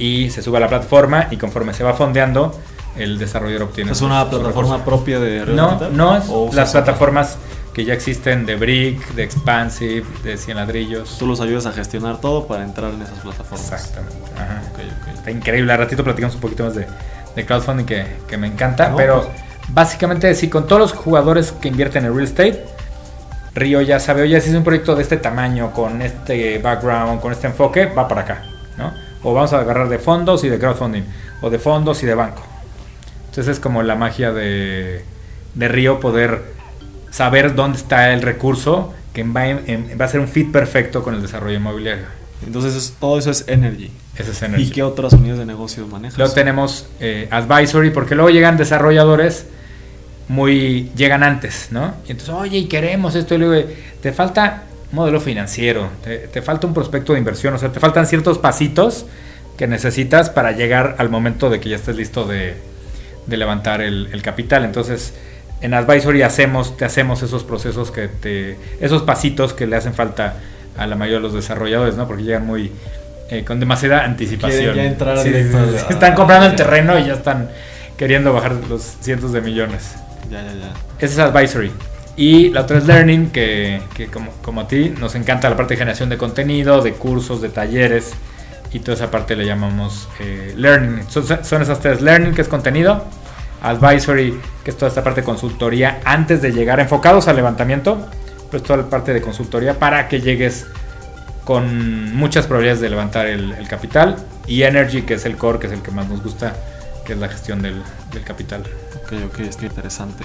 y 0.00 0.30
se 0.30 0.42
sube 0.42 0.56
a 0.56 0.60
la 0.60 0.68
plataforma 0.68 1.28
y 1.30 1.36
conforme 1.36 1.74
se 1.74 1.84
va 1.84 1.92
fondeando, 1.92 2.58
el 2.96 3.18
desarrollador 3.18 3.68
obtiene. 3.68 3.92
¿Es 3.92 4.00
una 4.00 4.28
plataforma 4.28 4.82
propia 4.84 5.20
de 5.20 5.44
Red 5.44 5.54
No, 5.54 5.78
no 5.90 6.16
es 6.16 6.54
las 6.54 6.72
plataformas 6.72 7.36
que 7.74 7.84
ya 7.84 7.92
existen 7.94 8.46
de 8.46 8.56
Brick, 8.56 9.14
de 9.14 9.22
Expansive, 9.22 10.04
de 10.24 10.38
Cien 10.38 10.56
Ladrillos. 10.56 11.18
Tú 11.18 11.26
los 11.26 11.40
ayudas 11.40 11.66
a 11.66 11.72
gestionar 11.72 12.18
todo 12.20 12.46
para 12.46 12.64
entrar 12.64 12.92
en 12.92 13.02
esas 13.02 13.18
plataformas. 13.20 13.72
Exactamente. 13.72 14.16
Está 15.14 15.30
increíble. 15.30 15.72
A 15.72 15.76
ratito 15.76 16.02
platicamos 16.02 16.34
un 16.34 16.40
poquito 16.40 16.64
más 16.64 16.74
de, 16.74 16.86
crowdfunding 17.44 17.84
que, 17.84 18.06
que, 18.26 18.38
me 18.38 18.46
encanta. 18.46 18.94
pero 18.96 19.22
pues. 19.22 19.28
básicamente, 19.68 20.34
sí, 20.34 20.48
con 20.48 20.66
todos 20.66 20.80
los 20.80 20.92
jugadores 20.92 21.52
que 21.52 21.68
invierten 21.68 22.06
en 22.06 22.14
real 22.14 22.24
estate, 22.24 22.64
Río 23.54 23.82
ya 23.82 24.00
sabe, 24.00 24.22
oye, 24.22 24.40
si 24.40 24.48
es 24.48 24.56
un 24.56 24.64
proyecto 24.64 24.94
de 24.94 25.02
este 25.02 25.18
tamaño, 25.18 25.72
con 25.72 26.00
este 26.00 26.58
background, 26.58 27.20
con 27.20 27.32
este 27.32 27.48
enfoque, 27.48 27.86
va 27.86 28.08
para 28.08 28.22
acá. 28.22 28.42
¿no? 28.78 29.09
O 29.22 29.34
vamos 29.34 29.52
a 29.52 29.60
agarrar 29.60 29.88
de 29.88 29.98
fondos 29.98 30.44
y 30.44 30.48
de 30.48 30.58
crowdfunding, 30.58 31.02
o 31.42 31.50
de 31.50 31.58
fondos 31.58 32.02
y 32.02 32.06
de 32.06 32.14
banco. 32.14 32.42
Entonces 33.26 33.48
es 33.48 33.60
como 33.60 33.82
la 33.82 33.94
magia 33.94 34.32
de, 34.32 35.04
de 35.54 35.68
Río 35.68 36.00
poder 36.00 36.42
saber 37.10 37.54
dónde 37.54 37.78
está 37.78 38.12
el 38.12 38.22
recurso 38.22 38.94
que 39.12 39.22
va, 39.24 39.42
va 40.00 40.04
a 40.04 40.08
ser 40.08 40.20
un 40.20 40.28
fit 40.28 40.50
perfecto 40.50 41.02
con 41.02 41.14
el 41.14 41.22
desarrollo 41.22 41.56
inmobiliario. 41.56 42.06
Entonces 42.46 42.94
todo 42.98 43.18
eso 43.18 43.30
es 43.30 43.44
Energy. 43.48 43.90
Eso 44.16 44.32
es 44.32 44.42
Energy. 44.42 44.64
¿Y 44.64 44.70
qué 44.70 44.82
otras 44.82 45.12
unidades 45.12 45.40
de 45.40 45.46
negocio 45.46 45.86
manejas? 45.86 46.18
Luego 46.18 46.32
tenemos 46.32 46.86
eh, 47.00 47.28
Advisory, 47.30 47.90
porque 47.90 48.14
luego 48.14 48.30
llegan 48.30 48.56
desarrolladores 48.56 49.46
muy 50.28 50.90
llegan 50.94 51.22
antes, 51.22 51.68
¿no? 51.70 51.94
Y 52.06 52.12
entonces, 52.12 52.34
oye, 52.34 52.58
y 52.58 52.66
queremos 52.66 53.16
esto, 53.16 53.34
y 53.34 53.38
luego, 53.38 53.68
te 54.00 54.12
falta 54.12 54.62
modelo 54.92 55.20
financiero, 55.20 55.88
te, 56.02 56.42
falta 56.42 56.66
un 56.66 56.74
prospecto 56.74 57.12
de 57.12 57.18
inversión, 57.18 57.54
o 57.54 57.58
sea, 57.58 57.70
te 57.70 57.80
faltan 57.80 58.06
ciertos 58.06 58.38
pasitos 58.38 59.06
que 59.56 59.66
necesitas 59.66 60.30
para 60.30 60.52
llegar 60.52 60.96
al 60.98 61.10
momento 61.10 61.50
de 61.50 61.60
que 61.60 61.68
ya 61.68 61.76
estés 61.76 61.96
listo 61.96 62.24
de, 62.24 62.56
de 63.26 63.36
levantar 63.36 63.82
el, 63.82 64.08
el, 64.12 64.22
capital. 64.22 64.64
Entonces, 64.64 65.14
en 65.60 65.74
Advisory 65.74 66.22
hacemos, 66.22 66.76
te 66.76 66.84
hacemos 66.84 67.22
esos 67.22 67.44
procesos 67.44 67.90
que 67.90 68.08
te, 68.08 68.56
esos 68.80 69.02
pasitos 69.02 69.52
que 69.52 69.66
le 69.66 69.76
hacen 69.76 69.94
falta 69.94 70.36
a 70.76 70.86
la 70.86 70.96
mayoría 70.96 71.18
de 71.18 71.22
los 71.22 71.34
desarrolladores, 71.34 71.96
¿no? 71.96 72.06
Porque 72.06 72.22
llegan 72.22 72.46
muy 72.46 72.72
eh, 73.30 73.44
con 73.44 73.60
demasiada 73.60 74.04
anticipación. 74.04 74.74
Ya 74.74 74.84
entrar 74.84 75.18
están 75.18 76.14
comprando 76.14 76.46
el 76.46 76.56
terreno 76.56 76.98
y 76.98 77.06
ya 77.06 77.14
están 77.14 77.50
queriendo 77.96 78.32
bajar 78.32 78.56
los 78.68 78.82
cientos 79.00 79.32
de 79.32 79.40
millones. 79.40 79.94
Ya, 80.30 80.42
ya, 80.42 80.54
ya. 80.54 80.72
Ese 80.98 81.14
es 81.14 81.18
Advisory. 81.18 81.70
Y 82.20 82.50
la 82.50 82.60
otra 82.60 82.76
es 82.76 82.84
Learning, 82.84 83.30
que, 83.30 83.80
que 83.94 84.08
como, 84.08 84.30
como, 84.42 84.60
a 84.60 84.68
ti 84.68 84.92
nos 85.00 85.14
encanta 85.14 85.48
la 85.48 85.56
parte 85.56 85.72
de 85.72 85.78
generación 85.78 86.10
de 86.10 86.18
contenido, 86.18 86.82
de 86.82 86.92
cursos, 86.92 87.40
de 87.40 87.48
talleres. 87.48 88.12
Y 88.72 88.80
toda 88.80 88.92
esa 88.92 89.10
parte 89.10 89.36
le 89.36 89.46
llamamos 89.46 90.06
eh, 90.18 90.52
Learning. 90.54 91.08
Son, 91.08 91.24
son 91.24 91.62
esas 91.62 91.80
tres. 91.80 92.02
Learning, 92.02 92.34
que 92.34 92.42
es 92.42 92.48
contenido 92.48 93.06
advisory, 93.62 94.38
que 94.62 94.70
es 94.70 94.76
toda 94.76 94.90
esta 94.90 95.02
parte 95.02 95.22
de 95.22 95.24
consultoría 95.24 96.02
antes 96.04 96.42
de 96.42 96.52
llegar, 96.52 96.78
enfocados 96.78 97.26
al 97.26 97.36
levantamiento, 97.36 98.06
pues 98.50 98.62
toda 98.62 98.76
la 98.76 98.90
parte 98.90 99.14
de 99.14 99.22
consultoría 99.22 99.78
para 99.78 100.06
que 100.06 100.20
llegues 100.20 100.66
con 101.44 102.14
muchas 102.14 102.46
probabilidades 102.46 102.82
de 102.82 102.90
levantar 102.90 103.28
el, 103.28 103.66
capital 103.66 104.16
y 104.46 104.62
energy, 104.64 105.02
que 105.02 105.14
es 105.14 105.24
el 105.24 105.38
core, 105.38 105.58
que 105.58 105.68
es 105.68 105.72
el 105.72 105.80
que 105.80 105.90
más 105.90 106.06
nos 106.06 106.22
gusta, 106.22 106.54
que 107.06 107.14
es 107.14 107.18
la 107.18 107.30
gestión 107.30 107.62
del, 107.62 107.82
capital. 108.26 108.62
Ok, 109.02 109.14
ok, 109.26 109.40
es 109.40 109.56
que 109.56 109.64
interesante. 109.64 110.22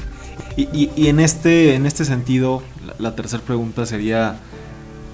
Y, 0.58 1.08
en, 1.08 1.20
este, 1.20 1.75
en 1.75 1.86
este 1.86 2.06
sentido, 2.06 2.62
la, 2.98 3.15
tercera 3.15 3.44
pregunta 3.44 3.86
sería, 3.86 4.38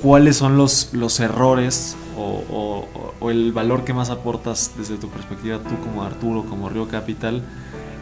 ¿cuáles 0.01 0.38
son 0.38 0.56
los, 0.58 0.90
los 0.94 1.20
errores 1.20 1.96
o, 2.18 2.86
el 3.30 3.51
valor 3.54 3.84
que 3.84 3.94
más 3.94 4.10
aportas 4.10 4.72
desde 4.78 4.98
tu 4.98 5.10
perspectiva, 5.10 5.60
tú 5.60 5.80
como 5.84 6.04
Arturo, 6.04 6.44
como 6.46 6.70
Río 6.70 6.88
Capital, 6.88 7.42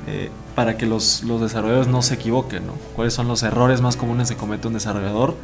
eh, 0.07 0.31
para 0.55 0.75
que 0.77 0.85
los, 0.85 1.23
los, 1.23 1.39
desarrolladores 1.41 1.87
no 1.87 2.01
se 2.01 2.15
equivoquen, 2.15 2.65
¿no? 2.65 2.73
¿Cuáles 2.95 3.13
son 3.13 3.27
los 3.27 3.43
errores 3.43 3.81
más 3.81 3.95
comunes 3.95 4.29
que 4.29 4.35
comete 4.35 4.67
un 4.67 4.73
desarrollador 4.73 5.35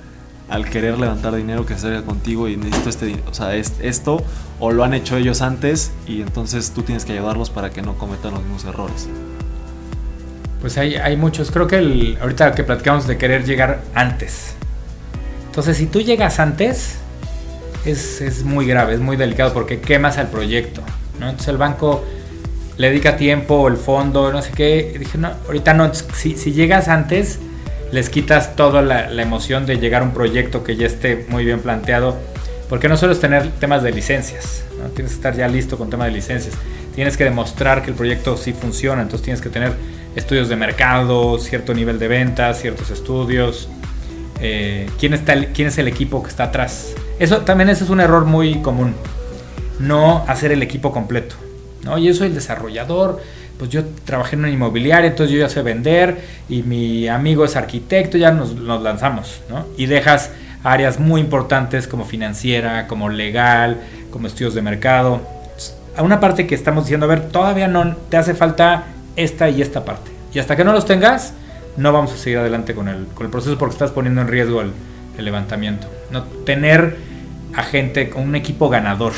al 0.49 0.69
querer 0.69 0.99
levantar 0.99 1.35
dinero 1.35 1.65
que 1.65 1.77
se 1.77 2.03
contigo 2.03 2.47
y 2.47 2.57
necesito 2.57 2.89
este 2.89 3.23
o 3.29 3.33
sea, 3.33 3.55
es, 3.55 3.73
esto 3.81 4.23
o 4.59 4.71
lo 4.71 4.83
han 4.83 4.93
hecho 4.93 5.17
ellos 5.17 5.41
antes 5.41 5.91
y 6.07 6.21
entonces 6.21 6.71
tú 6.71 6.83
tienes 6.83 7.05
que 7.05 7.13
ayudarlos 7.13 7.49
para 7.49 7.71
que 7.71 7.81
no 7.81 7.97
cometan 7.97 8.33
los 8.33 8.43
mismos 8.43 8.65
errores? 8.65 9.09
Pues 10.65 10.79
hay, 10.79 10.95
hay 10.95 11.15
muchos, 11.15 11.51
creo 11.51 11.67
que 11.67 11.77
el, 11.77 12.17
ahorita 12.19 12.55
que 12.55 12.63
platicamos 12.63 13.05
de 13.05 13.19
querer 13.19 13.45
llegar 13.45 13.81
antes. 13.93 14.55
Entonces, 15.45 15.77
si 15.77 15.85
tú 15.85 16.01
llegas 16.01 16.39
antes, 16.39 16.95
es, 17.85 18.19
es 18.19 18.43
muy 18.43 18.65
grave, 18.65 18.95
es 18.95 18.99
muy 18.99 19.15
delicado 19.15 19.53
porque 19.53 19.79
quemas 19.79 20.17
al 20.17 20.29
proyecto. 20.29 20.81
¿no? 21.19 21.29
Entonces 21.29 21.49
el 21.49 21.57
banco 21.57 22.03
le 22.77 22.89
dedica 22.89 23.15
tiempo, 23.15 23.67
el 23.67 23.77
fondo, 23.77 24.33
no 24.33 24.41
sé 24.41 24.53
qué. 24.55 24.91
Y 24.95 24.97
dije, 24.97 25.19
no, 25.19 25.33
ahorita 25.45 25.75
no, 25.75 25.93
si, 25.93 26.35
si 26.35 26.51
llegas 26.51 26.87
antes, 26.87 27.37
les 27.91 28.09
quitas 28.09 28.55
toda 28.55 28.81
la, 28.81 29.21
emoción 29.21 29.67
de 29.67 29.77
llegar 29.77 30.01
a 30.01 30.05
un 30.05 30.15
proyecto 30.15 30.63
que 30.63 30.75
ya 30.75 30.87
esté 30.87 31.27
muy 31.29 31.45
bien 31.45 31.59
planteado. 31.59 32.17
Porque 32.69 32.89
no 32.89 32.97
solo 32.97 33.13
es 33.13 33.19
tener 33.19 33.51
temas 33.59 33.83
de 33.83 33.91
licencias, 33.91 34.63
¿no? 34.81 34.85
tienes 34.89 35.11
que 35.11 35.17
estar 35.17 35.35
ya 35.35 35.47
listo 35.47 35.77
con 35.77 35.91
temas 35.91 36.07
de 36.07 36.13
licencias. 36.13 36.55
Tienes 36.95 37.17
que 37.17 37.23
demostrar 37.23 37.83
que 37.83 37.91
el 37.91 37.95
proyecto 37.95 38.35
sí 38.35 38.51
funciona, 38.51 39.03
entonces 39.03 39.23
tienes 39.23 39.41
que 39.41 39.49
tener 39.49 39.73
estudios 40.15 40.49
de 40.49 40.55
mercado, 40.55 41.37
cierto 41.39 41.73
nivel 41.73 41.99
de 41.99 42.07
ventas, 42.07 42.61
ciertos 42.61 42.89
estudios. 42.91 43.69
Eh, 44.39 44.89
¿quién, 44.99 45.13
está 45.13 45.33
¿Quién 45.53 45.67
es 45.67 45.77
el 45.77 45.87
equipo 45.87 46.23
que 46.23 46.29
está 46.29 46.45
atrás? 46.45 46.93
Eso 47.19 47.41
también 47.41 47.69
ese 47.69 47.83
es 47.83 47.89
un 47.89 47.99
error 47.99 48.25
muy 48.25 48.61
común. 48.61 48.95
No 49.79 50.23
hacer 50.27 50.51
el 50.51 50.63
equipo 50.63 50.91
completo. 50.91 51.35
¿no? 51.83 51.97
Yo 51.97 52.13
soy 52.13 52.27
el 52.27 52.35
desarrollador, 52.35 53.21
pues 53.57 53.69
yo 53.69 53.83
trabajé 54.03 54.35
en 54.35 54.41
una 54.41 54.49
inmobiliaria, 54.49 55.09
entonces 55.09 55.33
yo 55.33 55.39
ya 55.39 55.49
sé 55.49 55.61
vender 55.61 56.17
y 56.49 56.63
mi 56.63 57.07
amigo 57.07 57.45
es 57.45 57.55
arquitecto, 57.55 58.17
ya 58.17 58.31
nos, 58.31 58.57
lanzamos, 58.57 59.41
¿no? 59.49 59.65
Y 59.77 59.85
dejas 59.85 60.31
áreas 60.63 60.99
muy 60.99 61.21
importantes 61.21 61.87
como 61.87 62.05
financiera, 62.05 62.87
como 62.87 63.09
legal, 63.09 63.81
como 64.11 64.27
estudios 64.27 64.55
de 64.55 64.61
mercado. 64.61 65.21
A 65.95 66.03
una 66.03 66.19
parte 66.19 66.47
que 66.47 66.55
estamos 66.55 66.85
diciendo, 66.85 67.05
a 67.05 67.09
ver, 67.09 67.29
todavía 67.29 67.67
no 67.67 67.95
te 68.09 68.17
hace 68.17 68.33
falta 68.33 68.87
esta 69.15 69.49
y 69.49 69.61
esta 69.61 69.85
parte. 69.85 70.11
Y 70.33 70.39
hasta 70.39 70.55
que 70.55 70.63
no 70.63 70.73
los 70.73 70.85
tengas, 70.85 71.33
no 71.77 71.91
vamos 71.91 72.13
a 72.13 72.17
seguir 72.17 72.39
adelante 72.39 72.73
con 72.73 72.87
el, 72.87 73.07
con 73.07 73.25
el 73.25 73.31
proceso 73.31 73.57
porque 73.57 73.73
estás 73.73 73.91
poniendo 73.91 74.21
en 74.21 74.27
riesgo 74.27 74.61
el, 74.61 74.73
levantamiento. 75.17 75.87
No 76.11 76.23
tener 76.23 76.97
a 77.53 77.63
gente 77.63 78.09
con 78.09 78.23
un 78.23 78.35
equipo 78.35 78.67
ganador, 78.67 79.13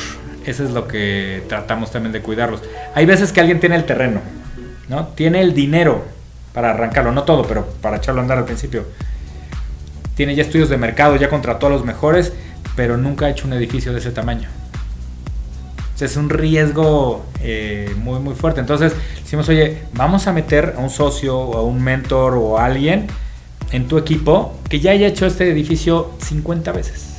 eso 0.46 0.64
es 0.64 0.70
lo 0.70 0.88
que 0.88 1.44
tratamos 1.50 1.92
también 1.92 2.14
de 2.14 2.22
cuidarlos. 2.22 2.62
Hay 2.94 3.08
veces 3.08 3.32
que 3.32 3.40
alguien 3.40 3.60
tiene 3.60 3.76
el 3.76 3.86
terreno, 3.86 4.22
¿no? 4.90 5.08
Tiene 5.08 5.42
el 5.42 5.56
dinero 5.56 6.06
para 6.54 6.70
arrancarlo, 6.70 7.12
no 7.12 7.24
todo, 7.24 7.46
pero 7.48 7.66
para 7.82 7.98
echarlo 7.98 8.22
a 8.22 8.24
andar 8.24 8.38
al 8.38 8.46
principio. 8.46 8.86
Tiene 10.14 10.36
ya 10.36 10.44
estudios 10.44 10.70
de 10.70 10.78
mercado, 10.78 11.16
ya 11.16 11.30
contrató 11.30 11.66
a 11.66 11.72
los 11.72 11.84
mejores, 11.84 12.32
pero 12.76 12.96
nunca 12.96 13.26
ha 13.26 13.30
hecho 13.30 13.48
un 13.48 13.54
edificio 13.54 13.92
de 13.92 14.00
ese 14.00 14.12
tamaño. 14.12 14.50
Es 16.00 16.18
un 16.18 16.30
riesgo 16.30 17.26
eh, 17.42 17.94
muy, 17.98 18.20
muy 18.20 18.36
fuerte. 18.36 18.60
Entonces 18.60 18.94
decimos, 19.22 19.50
oye, 19.50 19.84
vamos 19.94 20.28
a 20.28 20.34
meter 20.34 20.76
a 20.78 20.82
un 20.82 20.90
socio 20.90 21.38
o 21.38 21.58
a 21.58 21.64
un 21.64 21.84
mentor 21.84 22.36
o 22.36 22.58
a 22.58 22.66
alguien 22.66 23.08
en 23.72 23.88
tu 23.88 23.98
equipo 23.98 24.58
que 24.70 24.80
ya 24.80 24.92
haya 24.92 25.08
hecho 25.08 25.26
este 25.26 25.50
edificio 25.50 26.12
50 26.20 26.72
veces 26.72 27.18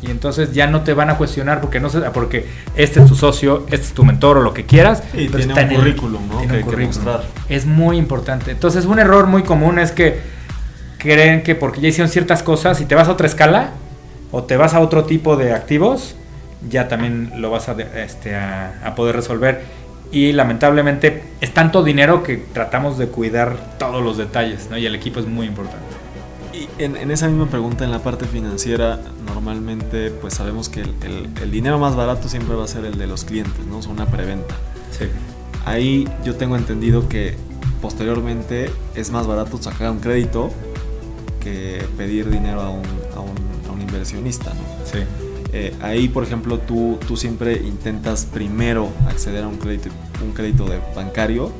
y 0.00 0.10
entonces 0.10 0.52
ya 0.52 0.66
no 0.68 0.82
te 0.82 0.94
van 0.94 1.10
a 1.10 1.16
cuestionar 1.16 1.60
porque 1.60 1.80
no 1.80 1.90
sé, 1.90 2.00
porque 2.12 2.46
este 2.76 3.00
es 3.00 3.06
tu 3.06 3.16
socio, 3.16 3.64
este 3.66 3.86
es 3.86 3.92
tu 3.92 4.04
mentor 4.04 4.38
o 4.38 4.42
lo 4.42 4.54
que 4.54 4.64
quieras. 4.64 5.02
Y 5.12 5.28
tiene 5.28 5.54
un 5.54 5.74
currículum, 5.74 6.28
¿no? 6.28 6.40
que, 6.40 6.64
que 6.64 6.86
mostrar. 6.86 7.24
Es 7.48 7.66
muy 7.66 7.96
importante. 7.96 8.52
Entonces 8.52 8.84
un 8.84 8.98
error 8.98 9.26
muy 9.26 9.42
común 9.42 9.78
es 9.78 9.90
que 9.90 10.20
creen 10.98 11.42
que 11.42 11.54
porque 11.54 11.80
ya 11.80 11.88
hicieron 11.88 12.10
ciertas 12.10 12.42
cosas 12.42 12.80
y 12.80 12.84
te 12.84 12.94
vas 12.94 13.08
a 13.08 13.12
otra 13.12 13.26
escala 13.26 13.70
o 14.30 14.44
te 14.44 14.56
vas 14.56 14.74
a 14.74 14.80
otro 14.80 15.04
tipo 15.04 15.36
de 15.36 15.52
activos, 15.52 16.14
ya 16.68 16.88
también 16.88 17.32
lo 17.36 17.50
vas 17.50 17.68
a, 17.68 17.72
este, 17.72 18.34
a 18.34 18.94
poder 18.96 19.16
resolver. 19.16 19.62
Y 20.10 20.32
lamentablemente 20.32 21.22
es 21.40 21.52
tanto 21.52 21.82
dinero 21.84 22.22
que 22.22 22.38
tratamos 22.38 22.96
de 22.96 23.08
cuidar 23.08 23.56
todos 23.78 24.02
los 24.02 24.16
detalles, 24.16 24.68
¿no? 24.70 24.78
Y 24.78 24.86
el 24.86 24.94
equipo 24.94 25.20
es 25.20 25.26
muy 25.26 25.46
importante 25.46 25.98
en, 26.78 27.10
esa 27.10 27.28
misma 27.28 27.46
pregunta, 27.46 27.84
en 27.84 27.90
la 27.90 28.00
parte 28.00 28.26
financiera, 28.26 29.00
normalmente 29.26 30.10
pues 30.10 30.34
sabemos 30.34 30.68
que 30.68 30.80
el, 30.82 31.50
dinero 31.50 31.78
más 31.78 31.96
barato 31.96 32.28
siempre 32.28 32.54
va 32.54 32.64
a 32.64 32.68
ser 32.68 32.84
el 32.84 32.98
de 32.98 33.06
los 33.06 33.24
clientes, 33.24 33.66
¿no? 33.66 33.80
Es 33.80 33.86
una 33.86 34.06
preventa. 34.06 34.54
Sí. 34.96 35.06
Ahí 35.64 36.08
yo 36.24 36.36
tengo 36.36 36.56
entendido 36.56 37.08
que 37.08 37.36
posteriormente 37.82 38.70
es 38.94 39.10
más 39.10 39.26
barato 39.26 39.60
sacar 39.60 39.90
un 39.90 40.00
crédito 40.00 40.50
que 41.40 41.84
pedir 41.96 42.30
dinero 42.30 42.60
a 42.60 42.70
un, 42.70 42.84
a 43.16 43.20
un, 43.20 43.38
inversionista, 43.80 44.52
¿no? 44.54 44.60
Sí. 44.84 44.98
Eh, 45.52 45.74
ahí, 45.80 46.08
por 46.08 46.24
ejemplo, 46.24 46.58
tú, 46.58 46.98
tú 47.06 47.16
siempre 47.16 47.54
intentas 47.56 48.26
primero 48.26 48.90
acceder 49.08 49.44
a 49.44 49.48
un 49.48 49.56
crédito, 49.56 49.88
un 50.22 50.32
crédito 50.32 50.66
de 50.66 50.78
bancario 50.94 51.52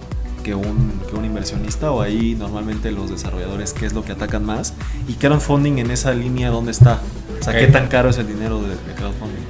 que 0.43 0.55
un, 0.55 1.01
que 1.09 1.17
un 1.17 1.25
inversionista 1.25 1.91
o 1.91 2.03
ahí 2.03 2.35
normalmente 2.35 2.91
los 2.93 3.11
desarrolladores 3.11 3.73
qué 3.73 3.87
es 3.87 3.93
lo 3.93 4.05
que 4.05 4.13
atacan 4.13 4.45
más 4.45 4.75
y 5.09 5.15
crowdfunding 5.15 5.79
en 5.79 5.91
esa 5.91 6.13
línea 6.13 6.51
dónde 6.51 6.71
está 6.71 7.01
o 7.39 7.43
sea 7.43 7.59
qué 7.59 7.67
tan 7.67 7.89
caro 7.89 8.11
es 8.11 8.19
el 8.19 8.29
dinero 8.29 8.63
de, 8.63 8.77
crowdfunding 8.95 9.45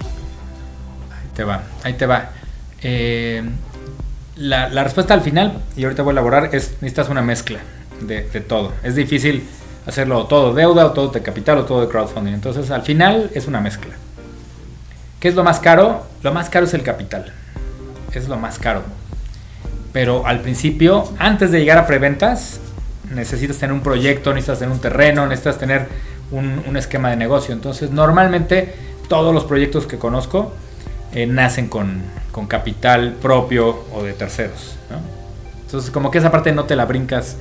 ahí 1.10 1.28
te 1.34 1.44
va 1.44 1.62
ahí 1.82 1.92
te 1.92 2.06
va. 2.06 2.30
Eh, 2.80 3.42
la, 4.36 4.68
la, 4.70 4.82
respuesta 4.82 5.14
al 5.14 5.20
final 5.20 5.60
y 5.76 5.84
ahorita 5.84 6.02
voy 6.02 6.12
a 6.12 6.12
elaborar 6.12 6.44
es 6.54 6.72
necesitas 6.80 7.08
una 7.08 7.22
mezcla 7.22 7.58
de, 8.00 8.22
de 8.22 8.40
todo. 8.40 8.72
Es 8.84 8.94
difícil 8.94 9.42
hacerlo 9.84 10.26
todo 10.26 10.54
deuda 10.54 10.86
o 10.86 10.92
todo 10.92 11.08
de 11.08 11.22
capital 11.22 11.58
o 11.58 11.64
todo 11.64 11.80
de 11.80 11.88
crowdfunding. 11.88 12.34
Entonces 12.34 12.70
al 12.70 12.82
final 12.82 13.30
es 13.34 13.46
una 13.46 13.60
mezcla 13.60 13.94
¿Qué 15.20 15.28
es 15.28 15.34
lo 15.34 15.42
más 15.42 15.58
caro? 15.58 16.06
Lo 16.22 16.32
más 16.32 16.48
caro 16.48 16.66
es 16.66 16.74
el 16.74 16.82
capital. 16.82 17.32
Es 18.12 18.28
lo 18.28 18.36
más 18.36 18.58
caro. 18.58 18.82
Pero 19.92 20.26
al 20.26 20.40
principio, 20.40 21.12
antes 21.18 21.50
de 21.50 21.58
llegar 21.58 21.78
a 21.78 21.86
preventas, 21.86 22.60
necesitas 23.12 23.58
tener 23.58 23.72
un 23.72 23.80
proyecto, 23.80 24.32
necesitas 24.32 24.60
tener 24.60 24.72
un 24.72 24.80
terreno, 24.80 25.26
necesitas 25.26 25.58
tener 25.58 25.88
un, 26.30 26.76
esquema 26.76 27.10
de 27.10 27.16
negocio. 27.16 27.52
Entonces, 27.52 27.90
normalmente 27.90 28.74
todos 29.08 29.34
los 29.34 29.44
proyectos 29.44 29.86
que 29.86 29.98
conozco 29.98 30.52
eh, 31.12 31.26
nacen 31.26 31.68
con, 31.68 32.02
capital 32.46 33.14
propio 33.20 33.86
o 33.92 34.04
de 34.04 34.12
terceros. 34.12 34.76
Entonces, 35.64 35.90
como 35.90 36.12
que 36.12 36.18
esa 36.18 36.30
parte 36.30 36.52
no 36.52 36.66
te 36.66 36.76
la 36.76 36.84
brincas 36.84 37.36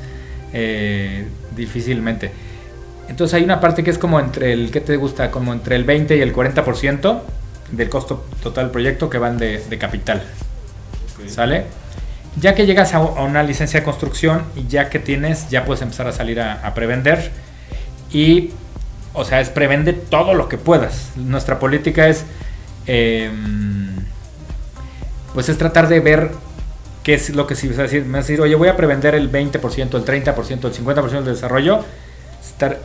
eh, 0.54 1.28
difícilmente. 1.56 2.32
Entonces 3.08 3.36
hay 3.36 3.44
una 3.44 3.60
parte 3.60 3.84
que 3.84 3.92
es 3.92 4.00
como 4.00 4.20
entre 4.20 4.54
el, 4.54 4.72
¿qué 4.72 4.82
te 4.82 4.98
gusta? 4.98 5.30
Como 5.30 5.54
entre 5.54 5.76
el 5.76 5.84
20 5.84 6.18
y 6.18 6.22
el 6.22 6.34
40% 6.34 7.22
del 7.72 7.90
costo 7.90 8.26
total 8.42 8.66
del 8.66 8.72
proyecto 8.72 9.10
que 9.10 9.18
van 9.18 9.38
de, 9.38 9.78
capital. 9.80 10.24
¿Sale? 11.28 11.66
Ya 12.40 12.56
que 12.56 12.66
llegas 12.66 12.94
a, 12.94 13.00
una 13.00 13.44
licencia 13.44 13.80
de 13.80 13.84
construcción 13.84 14.44
y 14.56 14.68
ya 14.68 14.90
que 14.90 15.00
tienes, 15.00 15.50
ya 15.50 15.66
puedes 15.66 15.82
empezar 15.82 16.08
a 16.08 16.12
salir 16.12 16.40
a, 16.40 16.74
prevender. 16.74 17.32
Y, 18.12 18.52
o 19.14 19.26
sea, 19.26 19.42
es 19.42 19.50
prevende 19.50 19.94
todo 19.94 20.34
lo 20.34 20.48
que 20.48 20.58
puedas. 20.58 21.12
Nuestra 21.16 21.60
política 21.60 22.08
es, 22.08 22.24
em, 22.86 23.96
pues 25.34 25.50
es 25.50 25.58
tratar 25.58 25.88
de 25.90 26.00
ver 26.00 26.32
qué 27.04 27.16
es 27.16 27.32
lo 27.32 27.48
que 27.48 27.56
si 27.56 27.68
vas 27.68 27.80
a 27.80 27.84
decir. 27.84 28.04
Me 28.06 28.20
vas 28.20 28.26
a 28.26 28.28
decir, 28.28 28.42
oye, 28.42 28.56
voy 28.56 28.70
a 28.70 28.78
prevender 28.78 29.16
el 29.16 29.32
20%, 29.32 29.98
el 29.98 30.06
30%, 30.06 30.66
el 30.66 30.74
50% 30.74 31.10
del 31.10 31.26
desarrollo 31.26 31.84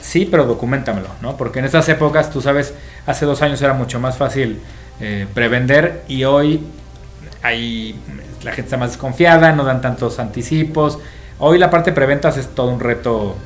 sí, 0.00 0.26
pero 0.30 0.44
documentamelo, 0.44 1.08
¿no? 1.20 1.36
Porque 1.36 1.58
en 1.58 1.64
estas 1.64 1.88
épocas, 1.88 2.30
tú 2.30 2.40
sabes, 2.40 2.74
hace 3.06 3.24
dos 3.26 3.42
años 3.42 3.60
era 3.62 3.74
mucho 3.74 4.00
más 4.00 4.16
fácil 4.16 4.60
eh, 5.00 5.26
prevender 5.34 6.04
y 6.08 6.24
hoy 6.24 6.64
hay, 7.42 7.98
la 8.42 8.52
gente 8.52 8.68
está 8.68 8.76
más 8.76 8.90
desconfiada, 8.90 9.52
no 9.52 9.64
dan 9.64 9.80
tantos 9.80 10.18
anticipos. 10.18 10.98
Hoy 11.38 11.58
la 11.58 11.70
parte 11.70 11.90
de 11.90 11.94
preventas 11.94 12.36
es 12.36 12.48
todo 12.48 12.68
un 12.70 12.80
reto 12.80 13.36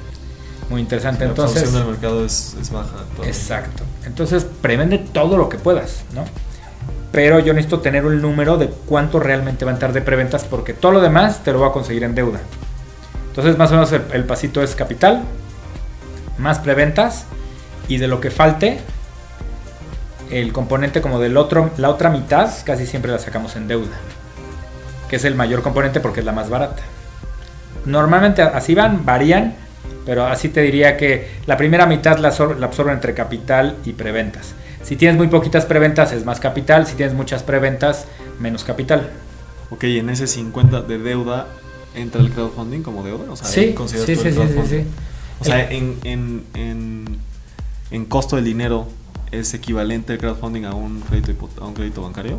muy 0.68 0.80
interesante. 0.80 1.24
La 1.24 1.30
Entonces, 1.30 1.72
del 1.72 1.86
mercado 1.86 2.24
es, 2.24 2.56
baja. 2.70 3.04
Exacto. 3.24 3.84
Entonces, 4.04 4.46
prevende 4.60 4.98
todo 4.98 5.36
lo 5.36 5.48
que 5.48 5.58
puedas, 5.58 6.04
¿no? 6.14 6.24
Pero 7.12 7.38
yo 7.38 7.54
necesito 7.54 7.80
tener 7.80 8.04
un 8.04 8.20
número 8.20 8.58
de 8.58 8.68
cuánto 8.68 9.18
realmente 9.18 9.64
va 9.64 9.70
a 9.70 9.74
entrar 9.74 9.92
de 9.92 10.02
preventas 10.02 10.44
porque 10.44 10.74
todo 10.74 10.92
lo 10.92 11.00
demás 11.00 11.42
te 11.42 11.52
lo 11.52 11.60
voy 11.60 11.68
a 11.70 11.72
conseguir 11.72 12.04
en 12.04 12.14
deuda. 12.14 12.40
Entonces, 13.28 13.56
más 13.56 13.70
o 13.70 13.74
menos 13.74 13.92
el 13.92 14.24
pasito 14.24 14.62
es 14.62 14.74
capital, 14.74 15.22
más 16.38 16.58
preventas 16.58 17.26
y 17.88 17.98
de 17.98 18.08
lo 18.08 18.20
que 18.20 18.30
falte, 18.30 18.78
el 20.30 20.52
componente 20.52 21.00
como 21.00 21.20
del 21.20 21.36
otro, 21.36 21.70
la 21.76 21.90
otra 21.90 22.10
mitad 22.10 22.50
casi 22.64 22.86
siempre 22.86 23.12
la 23.12 23.18
sacamos 23.18 23.56
en 23.56 23.68
deuda, 23.68 23.96
que 25.08 25.16
es 25.16 25.24
el 25.24 25.34
mayor 25.34 25.62
componente 25.62 26.00
porque 26.00 26.20
es 26.20 26.26
la 26.26 26.32
más 26.32 26.50
barata. 26.50 26.82
Normalmente 27.84 28.42
así 28.42 28.74
van, 28.74 29.04
varían, 29.04 29.54
pero 30.04 30.26
así 30.26 30.48
te 30.48 30.62
diría 30.62 30.96
que 30.96 31.30
la 31.46 31.56
primera 31.56 31.86
mitad 31.86 32.18
la, 32.18 32.28
absorben 32.28 32.94
entre 32.94 33.14
capital 33.14 33.76
y 33.84 33.92
preventas. 33.92 34.54
Si 34.82 34.96
tienes 34.96 35.16
muy 35.16 35.28
poquitas 35.28 35.66
preventas 35.66 36.12
es 36.12 36.24
más 36.24 36.40
capital, 36.40 36.86
si 36.86 36.94
tienes 36.94 37.14
muchas 37.14 37.42
preventas 37.42 38.06
menos 38.40 38.64
capital. 38.64 39.10
Ok, 39.70 39.84
en 39.84 40.10
ese 40.10 40.26
50 40.26 40.82
de 40.82 40.98
deuda 40.98 41.46
entra 41.94 42.20
el 42.20 42.30
crowdfunding 42.30 42.82
como 42.82 43.02
deuda, 43.02 43.30
o 43.30 43.36
sea, 43.36 43.46
sí, 43.46 43.74
sí, 43.86 43.98
sí, 43.98 44.16
sí, 44.16 44.32
sí, 44.68 44.84
o 45.40 45.44
sea, 45.44 45.70
en, 45.70 45.98
en, 46.04 46.44
en, 46.54 47.18
en, 47.90 48.04
costo 48.06 48.36
del 48.36 48.44
dinero 48.44 48.88
es 49.32 49.52
equivalente 49.54 50.14
el 50.14 50.18
crowdfunding 50.18 50.64
a 50.64 50.74
un 50.74 51.00
crédito, 51.00 51.48
a 51.60 51.66
un 51.66 51.74
crédito 51.74 52.02
bancario. 52.02 52.38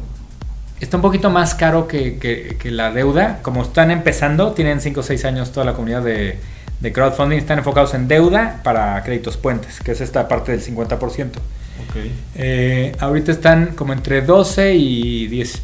Está 0.79 0.97
un 0.97 1.01
poquito 1.01 1.29
más 1.29 1.55
caro 1.55 1.87
que, 1.87 2.17
que, 2.19 2.71
la 2.71 2.91
deuda. 2.91 3.39
Como 3.41 3.63
están 3.63 3.89
empezando, 3.91 4.51
tienen 4.53 4.79
5 4.79 4.99
o 4.99 5.03
6 5.03 5.25
años 5.25 5.51
toda 5.51 5.65
la 5.65 5.73
comunidad 5.73 6.03
de, 6.03 6.39
de, 6.79 6.93
crowdfunding, 6.93 7.37
están 7.37 7.57
enfocados 7.57 7.93
en 7.93 8.07
deuda 8.07 8.61
para 8.63 9.01
créditos 9.03 9.37
puentes, 9.37 9.79
que 9.79 9.91
es 9.91 10.01
esta 10.01 10.27
parte 10.27 10.51
del 10.51 10.63
50%. 10.63 11.31
Okay. 11.89 12.15
Eh, 12.35 12.95
ahorita 12.99 13.31
están 13.31 13.73
como 13.75 13.93
entre 13.93 14.21
12 14.21 14.75
y 14.75 15.27
10, 15.27 15.61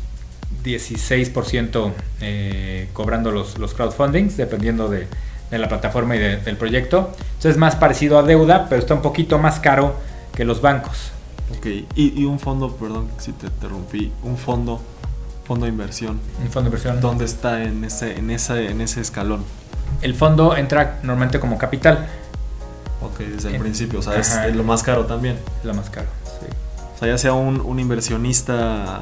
16% 0.63 1.91
eh, 2.21 2.87
cobrando 2.93 3.31
los, 3.31 3.57
los 3.59 3.73
crowdfundings, 3.73 4.37
dependiendo 4.37 4.87
de, 4.87 5.07
de 5.53 5.59
la 5.59 5.69
plataforma 5.69 6.15
y 6.15 6.19
del 6.19 6.57
proyecto. 6.57 7.11
Entonces 7.17 7.51
es 7.51 7.57
más 7.57 7.75
parecido 7.75 8.17
a 8.17 8.23
deuda, 8.23 8.67
pero 8.69 8.81
está 8.81 8.93
un 8.93 9.01
poquito 9.01 9.37
más 9.39 9.59
caro 9.59 9.95
que 10.35 10.45
los 10.45 10.61
bancos. 10.61 11.11
Ok, 11.57 11.67
y, 11.95 12.25
un 12.25 12.39
fondo, 12.39 12.75
perdón 12.75 13.09
si 13.19 13.31
te 13.33 13.47
interrumpí, 13.47 14.11
un 14.23 14.37
fondo, 14.37 14.81
fondo 15.45 15.65
de 15.65 15.71
inversión. 15.71 16.19
Un 16.41 16.49
fondo 16.49 16.69
de 16.69 16.77
inversión. 16.77 17.01
¿Dónde 17.01 17.25
está 17.25 17.63
en 17.63 17.83
ese, 17.83 18.17
en 18.17 18.31
ese, 18.31 18.69
en 18.71 18.81
ese 18.81 19.01
escalón? 19.01 19.43
El 20.01 20.15
fondo 20.15 20.57
entra 20.57 20.99
normalmente 21.03 21.39
como 21.39 21.57
capital. 21.57 22.07
Ok, 23.01 23.19
desde 23.19 23.55
el 23.55 23.61
principio, 23.61 23.99
o 23.99 24.01
sea, 24.01 24.17
es, 24.17 24.55
lo 24.55 24.63
más 24.63 24.81
caro 24.81 25.05
también. 25.05 25.37
Lo 25.63 25.73
más 25.73 25.89
caro, 25.89 26.07
sí. 26.39 26.47
O 26.95 26.97
sea, 26.97 27.09
ya 27.09 27.17
sea 27.17 27.33
un, 27.33 27.59
un 27.61 27.79
inversionista 27.79 29.01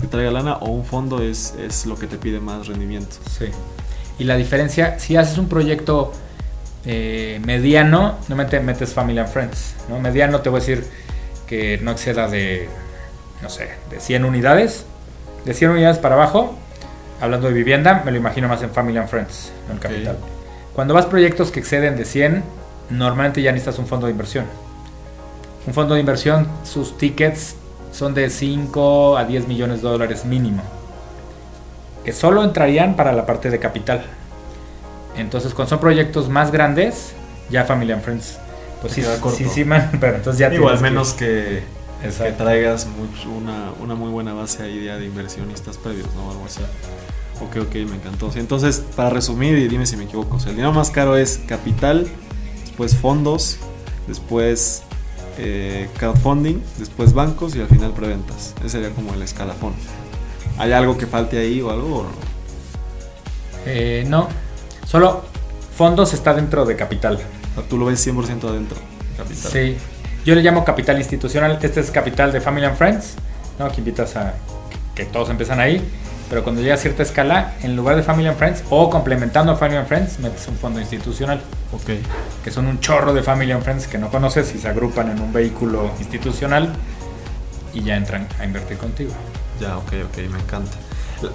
que 0.00 0.06
traiga 0.06 0.30
lana 0.30 0.54
o 0.56 0.70
un 0.70 0.84
fondo 0.84 1.22
es, 1.22 1.54
es 1.58 1.86
lo 1.86 1.96
que 1.96 2.06
te 2.06 2.16
pide 2.16 2.40
más 2.40 2.66
rendimiento. 2.66 3.16
Sí. 3.38 3.46
Y 4.22 4.24
la 4.24 4.36
diferencia, 4.36 5.00
si 5.00 5.16
haces 5.16 5.36
un 5.36 5.48
proyecto 5.48 6.12
eh, 6.86 7.40
mediano, 7.44 8.18
no 8.28 8.36
metes 8.36 8.92
Family 8.92 9.18
and 9.18 9.28
Friends. 9.28 9.74
¿no? 9.88 9.98
Mediano 9.98 10.42
te 10.42 10.48
voy 10.48 10.58
a 10.58 10.60
decir 10.60 10.86
que 11.48 11.78
no 11.78 11.90
exceda 11.90 12.28
de, 12.28 12.68
no 13.42 13.48
sé, 13.48 13.70
de 13.90 13.98
100 13.98 14.24
unidades. 14.24 14.86
De 15.44 15.54
100 15.54 15.72
unidades 15.72 15.98
para 15.98 16.14
abajo, 16.14 16.56
hablando 17.20 17.48
de 17.48 17.52
vivienda, 17.52 18.02
me 18.04 18.12
lo 18.12 18.16
imagino 18.16 18.46
más 18.46 18.62
en 18.62 18.70
Family 18.70 18.96
and 18.96 19.08
Friends, 19.08 19.50
no 19.66 19.74
en 19.74 19.80
capital. 19.80 20.16
Cuando 20.72 20.94
vas 20.94 21.06
proyectos 21.06 21.50
que 21.50 21.58
exceden 21.58 21.96
de 21.96 22.04
100, 22.04 22.44
normalmente 22.90 23.42
ya 23.42 23.50
necesitas 23.50 23.80
un 23.80 23.88
fondo 23.88 24.06
de 24.06 24.12
inversión. 24.12 24.44
Un 25.66 25.74
fondo 25.74 25.94
de 25.94 26.00
inversión, 26.00 26.46
sus 26.62 26.96
tickets 26.96 27.56
son 27.90 28.14
de 28.14 28.30
5 28.30 29.16
a 29.16 29.24
10 29.24 29.48
millones 29.48 29.82
de 29.82 29.88
dólares 29.88 30.24
mínimo 30.24 30.62
que 32.04 32.12
solo 32.12 32.42
entrarían 32.42 32.96
para 32.96 33.12
la 33.12 33.26
parte 33.26 33.50
de 33.50 33.58
capital. 33.58 34.04
Entonces, 35.16 35.54
cuando 35.54 35.70
son 35.70 35.80
proyectos 35.80 36.28
más 36.28 36.50
grandes, 36.50 37.12
ya 37.50 37.64
Family 37.64 37.92
and 37.92 38.02
Friends, 38.02 38.38
pues 38.80 38.94
sí, 38.94 39.02
sí, 39.36 39.44
sí, 39.48 39.64
man, 39.64 39.90
pero 40.00 40.16
entonces 40.16 40.38
ya 40.40 40.52
Igual 40.52 40.80
menos 40.80 41.12
que, 41.12 41.62
que, 42.02 42.32
traigas 42.32 42.88
una, 43.26 43.70
una, 43.80 43.94
muy 43.94 44.10
buena 44.10 44.32
base 44.32 44.62
ahí 44.62 44.78
de 44.78 45.04
inversionistas 45.04 45.76
previos, 45.76 46.08
¿no? 46.14 46.30
Algo 46.30 46.44
así. 46.46 46.60
Ok, 47.40 47.56
ok, 47.66 47.74
me 47.88 47.96
encantó. 47.96 48.30
Entonces, 48.34 48.82
para 48.96 49.10
resumir, 49.10 49.56
y 49.58 49.68
dime 49.68 49.86
si 49.86 49.96
me 49.96 50.04
equivoco, 50.04 50.38
el 50.38 50.52
dinero 50.52 50.72
más 50.72 50.90
caro 50.90 51.16
es 51.16 51.40
capital, 51.46 52.06
después 52.60 52.96
fondos, 52.96 53.58
después 54.06 54.82
eh, 55.38 55.88
crowdfunding, 55.98 56.60
después 56.78 57.12
bancos 57.12 57.54
y 57.56 57.60
al 57.60 57.68
final 57.68 57.92
preventas. 57.92 58.54
Ese 58.60 58.70
sería 58.70 58.90
como 58.90 59.14
el 59.14 59.22
escalafón. 59.22 59.74
¿Hay 60.58 60.72
algo 60.72 60.96
que 60.96 61.06
falte 61.06 61.38
ahí 61.38 61.60
o 61.60 61.70
algo? 61.70 62.06
Eh, 63.66 64.04
no, 64.08 64.28
solo 64.86 65.24
fondos 65.76 66.12
está 66.14 66.34
dentro 66.34 66.64
de 66.64 66.76
capital. 66.76 67.18
tú 67.68 67.78
lo 67.78 67.86
ves 67.86 68.06
100% 68.06 68.48
adentro. 68.48 68.78
Capital. 69.16 69.52
Sí, 69.52 69.76
yo 70.24 70.34
le 70.34 70.42
llamo 70.42 70.64
capital 70.64 70.98
institucional. 70.98 71.58
Este 71.60 71.80
es 71.80 71.90
capital 71.90 72.32
de 72.32 72.40
Family 72.40 72.66
and 72.66 72.76
Friends, 72.76 73.14
¿no? 73.58 73.68
que 73.70 73.78
invitas 73.78 74.16
a 74.16 74.34
que 74.94 75.04
todos 75.04 75.30
empiezan 75.30 75.60
ahí. 75.60 75.82
Pero 76.28 76.44
cuando 76.44 76.62
llega 76.62 76.74
a 76.74 76.78
cierta 76.78 77.02
escala, 77.02 77.54
en 77.62 77.76
lugar 77.76 77.94
de 77.94 78.02
Family 78.02 78.26
and 78.28 78.38
Friends 78.38 78.64
o 78.70 78.88
complementando 78.88 79.52
a 79.52 79.56
Family 79.56 79.78
and 79.78 79.86
Friends, 79.86 80.18
metes 80.18 80.48
un 80.48 80.56
fondo 80.56 80.80
institucional. 80.80 81.42
Ok. 81.72 81.90
Que 82.42 82.50
son 82.50 82.66
un 82.68 82.80
chorro 82.80 83.12
de 83.12 83.22
Family 83.22 83.52
and 83.52 83.62
Friends 83.62 83.86
que 83.86 83.98
no 83.98 84.10
conoces 84.10 84.54
y 84.54 84.58
se 84.58 84.68
agrupan 84.68 85.10
en 85.10 85.20
un 85.20 85.32
vehículo 85.32 85.90
institucional 85.98 86.72
y 87.74 87.82
ya 87.82 87.96
entran 87.96 88.26
a 88.38 88.44
invertir 88.44 88.78
contigo. 88.78 89.12
Ya, 89.62 89.78
ok, 89.78 89.92
ok, 90.10 90.16
me 90.28 90.40
encanta. 90.40 90.72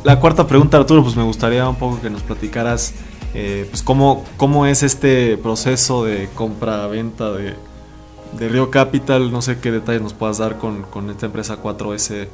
La, 0.04 0.20
cuarta 0.20 0.46
pregunta, 0.46 0.76
Arturo, 0.76 1.02
pues 1.02 1.16
me 1.16 1.24
gustaría 1.24 1.68
un 1.70 1.78
poco 1.78 2.02
que 2.02 2.10
nos 2.10 2.22
platicaras 2.22 2.94
eh, 3.34 3.66
pues 3.70 3.82
cómo, 3.82 4.26
cómo 4.36 4.66
es 4.66 4.84
este 4.84 5.38
proceso 5.38 6.04
de 6.04 6.28
compra-venta 6.36 7.32
de, 7.32 7.56
de 8.38 8.50
Río 8.50 8.70
Capital, 8.70 9.32
no 9.32 9.42
sé 9.42 9.60
qué 9.60 9.72
detalles 9.72 10.02
nos 10.02 10.14
puedas 10.14 10.40
dar 10.40 10.58
con, 10.58 10.84
con 10.84 11.10
esta 11.10 11.28
empresa 11.28 11.64
4S 11.64 12.28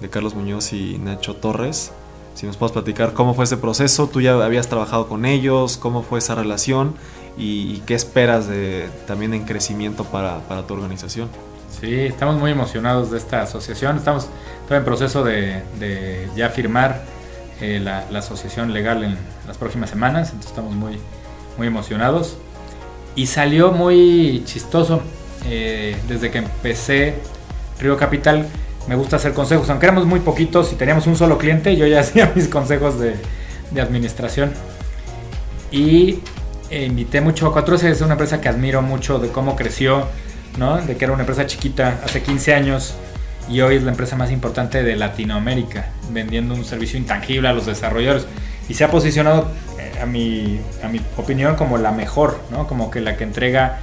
de 0.00 0.08
Carlos 0.08 0.34
Muñoz 0.34 0.72
y 0.72 0.96
Nacho 0.96 1.36
Torres. 1.36 1.92
Si 2.34 2.46
nos 2.46 2.56
puedes 2.56 2.72
platicar 2.72 3.12
cómo 3.12 3.34
fue 3.34 3.44
ese 3.44 3.58
proceso, 3.58 4.08
tú 4.08 4.22
ya 4.22 4.42
habías 4.42 4.68
trabajado 4.68 5.08
con 5.08 5.26
ellos, 5.26 5.76
cómo 5.76 6.02
fue 6.02 6.20
esa 6.20 6.34
relación 6.34 6.94
y, 7.36 7.80
qué 7.80 7.94
esperas 7.94 8.48
de, 8.48 8.88
también 9.06 9.34
en 9.34 9.44
crecimiento 9.44 10.04
para, 10.04 10.38
para, 10.48 10.66
tu 10.66 10.72
organización. 10.72 11.28
Sí, 11.80 11.92
estamos 11.92 12.36
muy 12.36 12.52
emocionados 12.52 13.10
de 13.10 13.18
esta 13.18 13.42
asociación. 13.42 13.98
Estamos 13.98 14.28
todavía 14.64 14.78
en 14.78 14.84
proceso 14.84 15.24
de, 15.24 16.28
ya 16.36 16.50
firmar 16.50 17.02
eh, 17.60 17.80
la, 17.80 18.06
asociación 18.18 18.72
legal 18.72 19.04
en 19.04 19.16
las 19.46 19.58
próximas 19.58 19.90
semanas, 19.90 20.28
entonces 20.28 20.50
estamos 20.50 20.74
muy, 20.74 20.98
muy 21.58 21.66
emocionados. 21.66 22.36
Y 23.16 23.26
salió 23.26 23.70
muy 23.70 24.42
chistoso 24.44 25.02
eh, 25.46 25.96
desde 26.08 26.30
que 26.30 26.38
empecé 26.38 27.14
Río 27.78 27.96
Capital 27.96 28.46
me 28.86 28.96
gusta 28.96 29.16
hacer 29.16 29.32
consejos, 29.32 29.68
aunque 29.70 29.86
éramos 29.86 30.04
muy 30.04 30.20
poquitos 30.20 30.72
y 30.72 30.76
teníamos 30.76 31.06
un 31.06 31.16
solo 31.16 31.38
cliente, 31.38 31.76
yo 31.76 31.86
ya 31.86 32.00
hacía 32.00 32.32
mis 32.34 32.48
consejos 32.48 32.98
de, 32.98 33.16
administración. 33.80 34.52
Y 35.72 36.20
eh, 36.70 36.84
invité 36.84 37.20
mucho 37.20 37.48
a 37.48 37.52
4 37.52 37.74
es 37.74 38.00
una 38.02 38.12
empresa 38.12 38.40
que 38.40 38.48
admiro 38.48 38.82
mucho 38.82 39.18
de 39.18 39.28
cómo 39.28 39.56
creció, 39.56 40.06
¿no? 40.58 40.76
de 40.76 40.96
que 40.96 41.04
era 41.04 41.12
una 41.12 41.22
empresa 41.22 41.46
chiquita 41.46 42.00
hace 42.04 42.22
15 42.22 42.54
años 42.54 42.94
y 43.48 43.60
hoy 43.60 43.76
es 43.76 43.82
la 43.82 43.90
empresa 43.90 44.16
más 44.16 44.30
importante 44.30 44.82
de 44.82 44.96
Latinoamérica, 44.96 45.90
vendiendo 46.10 46.54
un 46.54 46.64
servicio 46.64 46.98
intangible 46.98 47.48
a 47.48 47.52
los 47.52 47.66
desarrolladores. 47.66 48.26
Y 48.68 48.74
se 48.74 48.84
ha 48.84 48.90
posicionado, 48.90 49.50
eh, 49.78 50.00
a, 50.00 50.06
mi, 50.06 50.60
a 50.82 50.88
mi 50.88 51.00
opinión, 51.16 51.56
como 51.56 51.78
la 51.78 51.92
mejor, 51.92 52.40
¿no? 52.50 52.66
como 52.66 52.90
que 52.90 53.00
la 53.00 53.16
que 53.16 53.24
entrega 53.24 53.80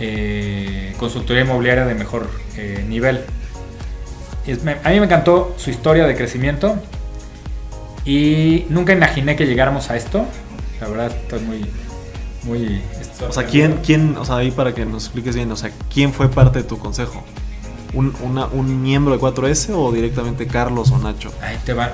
eh, 0.00 0.94
consultoría 0.98 1.42
inmobiliaria 1.42 1.84
de 1.84 1.94
mejor 1.94 2.28
nivel 2.88 3.20
a 4.84 4.90
mí 4.90 5.00
me 5.00 5.06
encantó 5.06 5.54
su 5.56 5.70
historia 5.70 6.06
de 6.06 6.14
crecimiento 6.14 6.76
y 8.04 8.66
nunca 8.68 8.92
imaginé 8.92 9.34
que 9.34 9.46
llegáramos 9.46 9.90
a 9.90 9.96
esto. 9.96 10.24
La 10.80 10.88
verdad, 10.88 11.10
estoy 11.10 11.40
muy... 11.40 11.66
muy 12.44 12.82
o 13.26 13.32
sea, 13.32 13.44
¿quién, 13.44 13.80
¿quién, 13.84 14.16
o 14.16 14.24
sea, 14.24 14.36
ahí 14.36 14.50
para 14.50 14.74
que 14.74 14.84
nos 14.84 15.04
expliques 15.04 15.34
bien, 15.34 15.50
o 15.50 15.56
sea, 15.56 15.72
¿quién 15.92 16.12
fue 16.12 16.28
parte 16.28 16.58
de 16.58 16.64
tu 16.64 16.78
consejo? 16.78 17.24
¿Un, 17.96 18.14
un 18.52 18.82
miembro 18.82 19.12
de 19.12 19.20
4S 19.20 19.70
o 19.74 19.90
directamente 19.90 20.46
Carlos 20.46 20.92
o 20.92 20.98
Nacho? 20.98 21.32
Ahí 21.42 21.58
te 21.64 21.72
va. 21.72 21.92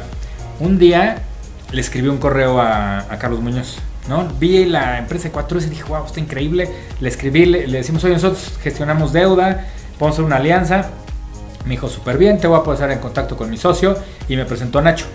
Un 0.60 0.78
día 0.78 1.22
le 1.70 1.80
escribí 1.80 2.08
un 2.08 2.18
correo 2.18 2.60
a, 2.60 3.06
Carlos 3.18 3.40
Muñoz, 3.40 3.78
¿no? 4.08 4.28
Vi 4.38 4.66
la 4.66 4.98
empresa 4.98 5.28
de 5.28 5.34
4S 5.34 5.66
y 5.66 5.70
dije, 5.70 5.84
wow, 5.84 6.04
está 6.04 6.20
increíble. 6.20 6.68
Le 7.00 7.08
escribí, 7.08 7.46
le, 7.46 7.66
le 7.66 7.78
decimos, 7.78 8.04
oye, 8.04 8.14
nosotros 8.14 8.52
gestionamos 8.62 9.14
deuda, 9.14 9.68
podemos 9.98 10.16
hacer 10.16 10.24
una 10.24 10.36
alianza 10.36 10.90
me 11.64 11.70
dijo, 11.70 11.88
súper 11.88 12.18
bien, 12.18 12.38
te 12.38 12.46
voy 12.46 12.58
a 12.58 12.62
poner 12.62 12.90
en 12.90 12.98
contacto 12.98 13.36
con 13.36 13.48
mi 13.48 13.56
socio 13.56 13.96
y 14.28 14.36
me 14.36 14.44
presentó 14.44 14.80
a 14.80 14.82
Nacho. 14.82 15.06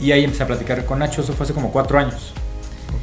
Y 0.00 0.12
ahí 0.12 0.24
empecé 0.24 0.44
a 0.44 0.46
platicar 0.46 0.84
con 0.86 0.98
Nacho, 1.00 1.20
eso 1.20 1.32
fue 1.34 1.44
hace 1.44 1.52
como 1.52 1.70
cuatro 1.70 1.98
años. 1.98 2.32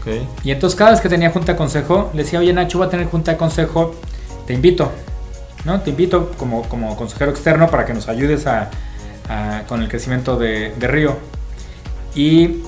Okay. 0.01 0.27
Y 0.43 0.51
entonces 0.51 0.77
cada 0.77 0.91
vez 0.91 1.01
que 1.01 1.09
tenía 1.09 1.29
junta 1.29 1.51
de 1.53 1.57
consejo, 1.57 2.09
le 2.13 2.23
decía, 2.23 2.39
oye 2.39 2.51
Nacho, 2.53 2.79
voy 2.79 2.87
a 2.87 2.89
tener 2.89 3.05
junta 3.07 3.31
de 3.31 3.37
consejo, 3.37 3.95
te 4.47 4.53
invito, 4.53 4.91
¿no? 5.65 5.81
Te 5.81 5.89
invito 5.91 6.31
como, 6.37 6.63
como 6.69 6.95
consejero 6.95 7.31
externo 7.31 7.69
para 7.69 7.85
que 7.85 7.93
nos 7.93 8.07
ayudes 8.07 8.47
a, 8.47 8.69
con 9.67 9.81
el 9.81 9.89
crecimiento 9.89 10.37
de, 10.37 10.73
Río. 10.79 11.17
Y, 12.15 12.63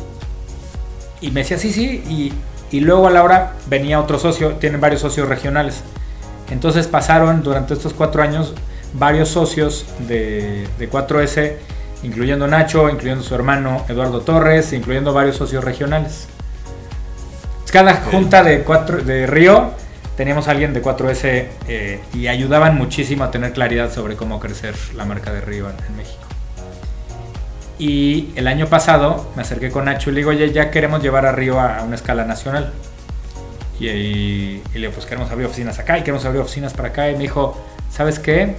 y, 1.22 1.32
me 1.32 1.42
decía, 1.42 1.58
sí, 1.58 1.72
sí, 1.72 2.04
y, 2.08 2.34
y 2.76 2.82
luego 2.82 3.08
a 3.08 3.12
la 3.12 3.24
hora 3.24 3.54
venía 3.68 4.00
otro 4.00 4.20
socio, 4.20 4.54
tienen 4.54 4.80
varios 4.82 5.02
socios 5.02 5.28
regionales. 5.28 5.84
Entonces 6.52 6.88
pasaron 6.88 7.44
durante 7.44 7.74
estos 7.74 7.94
cuatro 7.94 8.22
años 8.22 8.54
varios 8.94 9.30
socios 9.30 9.86
de, 10.08 10.68
4S, 10.80 11.54
incluyendo 12.04 12.48
Nacho, 12.48 12.90
incluyendo 12.90 13.24
su 13.24 13.36
hermano 13.36 13.86
Eduardo 13.88 14.22
Torres, 14.22 14.74
incluyendo 14.74 15.14
varios 15.14 15.36
socios 15.38 15.64
regionales. 15.64 16.28
Cada 17.72 17.96
junta 17.96 18.44
de, 18.44 18.64
cuatro, 18.64 18.98
de 19.04 19.28
Río 19.28 19.72
teníamos 20.20 20.50
a 20.50 20.52
alguien 20.52 20.74
de 20.74 20.84
4S 20.84 21.46
eh, 21.70 22.02
y 22.14 22.28
ayudaban 22.28 22.76
muchísimo 22.76 23.24
a 23.24 23.32
tener 23.32 23.54
claridad 23.54 23.90
sobre 23.90 24.18
cómo 24.18 24.42
crecer 24.42 24.76
la 24.94 25.06
marca 25.06 25.32
de 25.32 25.40
Río 25.40 25.70
en, 25.70 25.96
México. 25.96 26.20
Y 27.78 28.34
el 28.36 28.50
año 28.50 28.68
pasado 28.68 29.32
me 29.38 29.44
acerqué 29.44 29.72
con 29.72 29.86
Nacho 29.86 30.10
y 30.10 30.14
le 30.14 30.18
digo, 30.18 30.32
oye, 30.32 30.52
ya 30.52 30.72
queremos 30.72 31.02
llevar 31.02 31.26
a 31.26 31.32
Río 31.32 31.58
a, 31.58 31.84
una 31.84 31.96
escala 31.96 32.26
nacional. 32.26 32.74
Y, 33.80 33.88
y, 33.88 34.64
le 34.74 34.80
digo, 34.82 34.92
pues 34.92 35.06
queremos 35.06 35.32
abrir 35.32 35.48
oficinas 35.48 35.80
acá 35.80 35.98
y 35.98 36.02
queremos 36.02 36.26
abrir 36.26 36.42
oficinas 36.42 36.74
para 36.74 36.90
acá. 36.90 37.10
Y 37.10 37.14
me 37.14 37.22
dijo, 37.22 37.58
¿sabes 37.90 38.20
qué? 38.20 38.58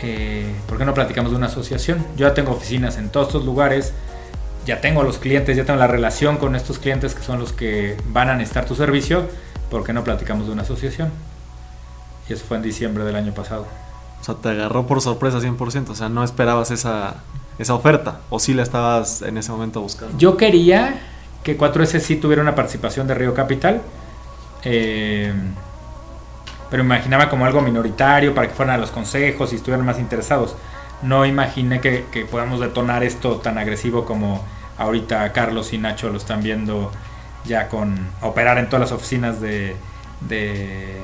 eh, 0.00 0.46
¿por 0.66 0.78
qué 0.78 0.86
no 0.86 0.94
platicamos 0.94 1.30
de 1.30 1.36
una 1.36 1.48
asociación? 1.48 1.98
Yo 2.16 2.26
ya 2.26 2.32
tengo 2.32 2.52
oficinas 2.52 2.96
en 2.96 3.10
todos 3.10 3.26
estos 3.26 3.44
lugares, 3.44 3.92
ya 4.64 4.80
tengo 4.80 5.02
los 5.02 5.18
clientes, 5.18 5.58
ya 5.58 5.66
tengo 5.66 5.78
la 5.78 5.88
relación 5.88 6.38
con 6.38 6.56
estos 6.56 6.78
clientes 6.78 7.14
que 7.14 7.22
son 7.22 7.38
los 7.38 7.52
que 7.52 7.98
van 8.06 8.30
a 8.30 8.34
necesitar 8.34 8.64
tu 8.64 8.74
servicio, 8.74 9.28
¿por 9.70 9.84
qué 9.84 9.92
no 9.92 10.04
platicamos 10.04 10.46
de 10.46 10.52
una 10.52 10.62
asociación? 10.62 11.10
Y 12.28 12.32
eso 12.32 12.44
fue 12.46 12.56
en 12.56 12.62
diciembre 12.62 13.04
del 13.04 13.16
año 13.16 13.32
pasado. 13.32 13.66
O 14.20 14.24
sea, 14.24 14.34
te 14.34 14.48
agarró 14.48 14.86
por 14.86 15.00
sorpresa 15.00 15.38
100%, 15.38 15.90
o 15.90 15.94
sea, 15.94 16.08
no 16.08 16.24
esperabas 16.24 16.70
esa, 16.70 17.16
esa 17.58 17.74
oferta, 17.74 18.20
o 18.30 18.38
sí 18.38 18.54
la 18.54 18.62
estabas 18.62 19.22
en 19.22 19.38
ese 19.38 19.50
momento 19.52 19.80
buscando. 19.80 20.18
Yo 20.18 20.36
quería 20.36 21.00
que 21.42 21.56
4S 21.56 22.00
sí 22.00 22.16
tuviera 22.16 22.42
una 22.42 22.54
participación 22.54 23.06
de 23.06 23.14
Río 23.14 23.34
Capital. 23.34 23.80
Eh, 24.64 25.32
pero 26.70 26.82
imaginaba 26.82 27.28
como 27.28 27.46
algo 27.46 27.60
minoritario 27.62 28.34
para 28.34 28.48
que 28.48 28.54
fueran 28.54 28.76
a 28.76 28.78
los 28.78 28.90
consejos 28.90 29.52
y 29.52 29.56
estuvieran 29.56 29.86
más 29.86 29.98
interesados. 29.98 30.54
No 31.02 31.24
imaginé 31.24 31.80
que, 31.80 32.06
que 32.10 32.24
podamos 32.24 32.60
detonar 32.60 33.02
esto 33.02 33.36
tan 33.36 33.56
agresivo 33.58 34.04
como 34.04 34.44
ahorita 34.76 35.32
Carlos 35.32 35.72
y 35.72 35.78
Nacho 35.78 36.10
lo 36.10 36.18
están 36.18 36.42
viendo 36.42 36.90
ya 37.44 37.68
con 37.68 37.98
operar 38.22 38.58
en 38.58 38.66
todas 38.66 38.80
las 38.80 38.92
oficinas 38.92 39.40
de, 39.40 39.76
de, 40.20 40.96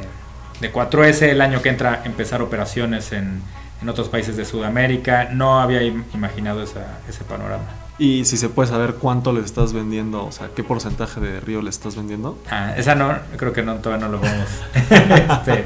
4S 0.61 1.23
el 1.23 1.41
año 1.41 1.61
que 1.61 1.69
entra 1.69 2.03
empezar 2.05 2.41
operaciones 2.41 3.13
en, 3.13 3.43
en 3.83 3.89
otros 3.89 4.09
países 4.09 4.37
de 4.37 4.45
Sudamérica. 4.45 5.29
No 5.31 5.61
había 5.61 5.83
imaginado 5.83 6.63
ese 6.63 7.25
panorama. 7.29 7.85
Y 7.99 8.25
si 8.25 8.37
se 8.37 8.49
puede 8.49 8.69
saber 8.69 8.95
cuánto 8.95 9.33
le 9.33 9.41
estás 9.41 9.73
vendiendo, 9.73 10.25
o 10.25 10.33
sea, 10.33 10.49
qué 10.55 10.65
porcentaje 10.65 11.21
de 11.21 11.39
río 11.41 11.63
le 11.63 11.71
estás 11.71 11.95
vendiendo. 11.95 12.37
Ah, 12.51 12.75
esa 12.77 12.97
no, 12.97 13.17
creo 13.37 13.53
que 13.53 13.63
no, 13.63 13.77
todavía 13.77 14.07
no 14.07 14.13
lo 14.13 14.21
vemos. 14.21 14.49
Este, 14.91 15.65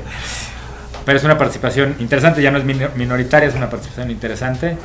pero 1.07 1.17
es 1.17 1.25
una 1.25 1.39
participación 1.39 1.97
interesante, 2.01 2.43
ya 2.43 2.51
no 2.51 2.59
es 2.59 2.65
minoritaria, 2.65 3.49
es 3.49 3.55
una 3.55 3.71
participación 3.71 4.11
interesante. 4.11 4.77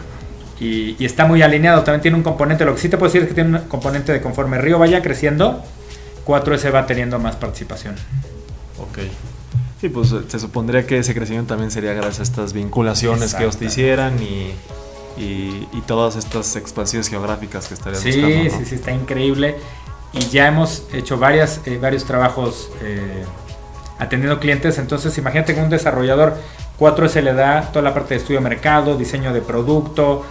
Y, 0.60 1.04
está 1.04 1.26
muy 1.26 1.42
alineado, 1.42 1.84
también 1.84 2.02
tiene 2.02 2.18
un 2.18 2.24
componente, 2.24 2.64
lo 2.64 2.76
que 2.76 2.82
sí 2.82 2.90
te 2.90 2.98
puedo 2.98 3.12
decir 3.12 3.24
es 3.24 3.28
que 3.28 3.34
tiene 3.34 3.58
un 3.58 3.66
componente 3.66 4.14
de 4.14 4.22
conforme 4.22 4.58
Río 4.58 4.80
vaya 4.80 5.02
creciendo, 5.02 5.64
4S 6.26 6.74
va 6.74 6.86
teniendo 6.86 7.20
más 7.20 7.36
participación. 7.36 7.96
Ok. 8.80 9.00
Sí, 9.82 9.90
pues 9.90 10.14
se 10.28 10.40
supondría 10.40 10.88
que 10.88 11.00
ese 11.00 11.14
crecimiento 11.14 11.50
también 11.50 11.70
sería 11.70 11.94
gracias 11.94 12.22
a 12.22 12.24
estas 12.24 12.54
vinculaciones 12.54 13.36
que 13.36 13.44
ellos 13.44 13.58
te 13.58 13.66
hicieran 13.66 14.22
y 14.24 14.54
y, 15.18 15.82
todas 15.86 16.16
estas 16.16 16.56
expansiones 16.56 17.10
geográficas 17.10 17.68
que 17.68 17.74
estarías 17.74 18.02
sí, 18.02 18.22
buscando. 18.22 18.58
Sí, 18.58 18.66
sí, 18.66 18.76
está 18.76 18.92
increíble. 18.92 19.56
Y 20.14 20.20
ya 20.30 20.48
hemos 20.48 20.84
hecho 20.94 21.18
varias, 21.18 21.62
eh, 21.66 21.78
varios 21.82 22.06
trabajos 22.06 22.70
eh, 22.82 23.24
atendiendo 24.00 24.40
clientes. 24.40 24.78
Entonces, 24.78 25.18
imagínate 25.18 25.56
que 25.56 25.62
un 25.62 25.70
desarrollador 25.70 26.38
4S 26.80 27.22
le 27.22 27.34
da 27.34 27.70
toda 27.72 27.84
la 27.84 27.94
parte 27.94 28.14
de 28.14 28.20
estudio 28.20 28.40
de 28.40 28.50
mercado, 28.50 28.98
diseño 28.98 29.34
de 29.34 29.42
producto, 29.42 30.26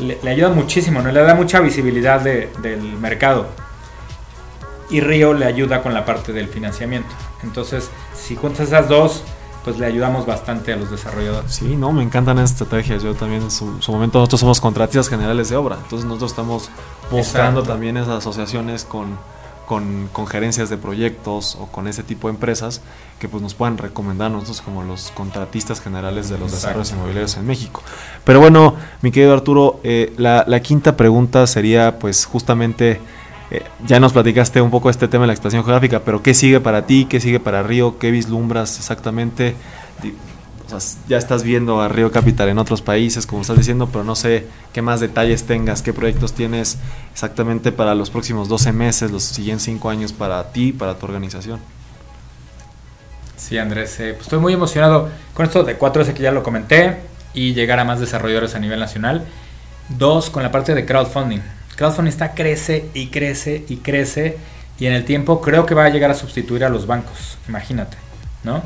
le, 0.00 0.30
ayuda 0.30 0.50
muchísimo, 0.50 1.02
¿no? 1.02 1.10
le 1.10 1.20
da 1.22 1.34
mucha 1.34 1.60
visibilidad 1.60 2.20
del 2.20 2.82
mercado. 3.00 3.46
Y 4.88 5.00
Río 5.00 5.34
le 5.34 5.46
ayuda 5.46 5.82
con 5.82 5.94
la 5.94 6.04
parte 6.04 6.32
del 6.32 6.48
financiamiento. 6.48 7.08
Entonces, 7.42 7.90
si 8.14 8.36
juntas 8.36 8.68
esas 8.68 8.88
dos, 8.88 9.24
pues 9.64 9.78
le 9.78 9.86
ayudamos 9.86 10.26
bastante 10.26 10.72
a 10.72 10.76
los 10.76 10.90
desarrolladores. 10.92 11.52
Sí, 11.52 11.74
no, 11.74 11.90
me 11.90 12.04
encantan 12.04 12.38
esas 12.38 12.52
estrategias. 12.52 13.02
Yo 13.02 13.14
también 13.14 13.42
en 13.42 13.50
su, 13.50 13.66
momento 13.88 14.18
nosotros 14.20 14.40
somos 14.40 14.60
contratistas 14.60 15.08
generales 15.08 15.48
de 15.48 15.56
obra, 15.56 15.76
entonces 15.82 16.06
nosotros 16.06 16.30
estamos 16.30 16.70
buscando 17.10 17.64
también 17.64 17.96
esas 17.96 18.18
asociaciones 18.18 18.84
con, 18.84 19.18
con, 19.66 20.08
gerencias 20.28 20.70
de 20.70 20.78
proyectos 20.78 21.56
o 21.60 21.66
con 21.66 21.88
ese 21.88 22.02
tipo 22.02 22.28
de 22.28 22.34
empresas 22.34 22.80
que 23.18 23.28
pues 23.28 23.42
nos 23.42 23.54
puedan 23.54 23.78
recomendar 23.78 24.30
nosotros 24.30 24.62
como 24.62 24.82
los 24.82 25.10
contratistas 25.10 25.80
generales 25.80 26.28
de 26.28 26.38
los 26.38 26.52
desarrollos 26.52 26.92
inmobiliarios 26.92 27.36
en 27.36 27.46
México. 27.46 27.82
Pero 28.24 28.40
bueno, 28.40 28.76
mi 29.02 29.10
querido 29.10 29.32
Arturo, 29.32 29.80
eh, 29.82 30.14
la, 30.16 30.44
la 30.46 30.60
quinta 30.60 30.96
pregunta 30.96 31.46
sería 31.46 31.98
pues 31.98 32.24
justamente 32.24 33.00
eh, 33.50 33.62
ya 33.86 34.00
nos 34.00 34.12
platicaste 34.12 34.60
un 34.60 34.70
poco 34.70 34.90
este 34.90 35.08
tema 35.08 35.22
de 35.22 35.28
la 35.28 35.32
expansión 35.32 35.64
geográfica, 35.64 36.00
pero 36.00 36.22
¿qué 36.22 36.34
sigue 36.34 36.60
para 36.60 36.86
ti? 36.86 37.06
¿Qué 37.08 37.20
sigue 37.20 37.40
para 37.40 37.62
Río? 37.62 37.98
¿Qué 37.98 38.10
vislumbras 38.10 38.78
exactamente? 38.78 39.54
Ya 41.08 41.18
estás 41.18 41.42
viendo 41.42 41.80
a 41.80 41.88
Río 41.88 42.10
Capital 42.10 42.48
en 42.48 42.58
otros 42.58 42.82
países, 42.82 43.26
como 43.26 43.42
estás 43.42 43.56
diciendo, 43.56 43.88
pero 43.90 44.04
no 44.04 44.14
sé 44.14 44.46
qué 44.72 44.82
más 44.82 45.00
detalles 45.00 45.44
tengas, 45.44 45.82
qué 45.82 45.92
proyectos 45.92 46.32
tienes 46.32 46.78
exactamente 47.12 47.72
para 47.72 47.94
los 47.94 48.10
próximos 48.10 48.48
12 48.48 48.72
meses, 48.72 49.10
los 49.10 49.22
siguientes 49.22 49.64
5 49.64 49.90
años 49.90 50.12
para 50.12 50.52
ti, 50.52 50.72
para 50.72 50.98
tu 50.98 51.06
organización. 51.06 51.60
Sí, 53.36 53.58
Andrés, 53.58 54.00
eh, 54.00 54.12
pues 54.14 54.22
estoy 54.22 54.40
muy 54.40 54.54
emocionado 54.54 55.08
con 55.34 55.46
esto 55.46 55.62
de 55.62 55.78
4S 55.78 56.12
que 56.14 56.22
ya 56.22 56.32
lo 56.32 56.42
comenté 56.42 56.96
y 57.32 57.54
llegar 57.54 57.78
a 57.78 57.84
más 57.84 58.00
desarrolladores 58.00 58.54
a 58.54 58.58
nivel 58.58 58.80
nacional. 58.80 59.24
Dos, 59.88 60.30
con 60.30 60.42
la 60.42 60.50
parte 60.50 60.74
de 60.74 60.84
crowdfunding. 60.84 61.40
Crowdfunding 61.76 62.10
está 62.10 62.32
crece 62.32 62.90
y 62.94 63.08
crece 63.08 63.64
y 63.68 63.76
crece 63.76 64.38
y 64.78 64.86
en 64.86 64.94
el 64.94 65.04
tiempo 65.04 65.40
creo 65.40 65.64
que 65.64 65.74
va 65.74 65.84
a 65.84 65.88
llegar 65.90 66.10
a 66.10 66.14
sustituir 66.14 66.64
a 66.64 66.68
los 66.68 66.86
bancos, 66.86 67.38
imagínate, 67.48 67.96
¿no? 68.42 68.62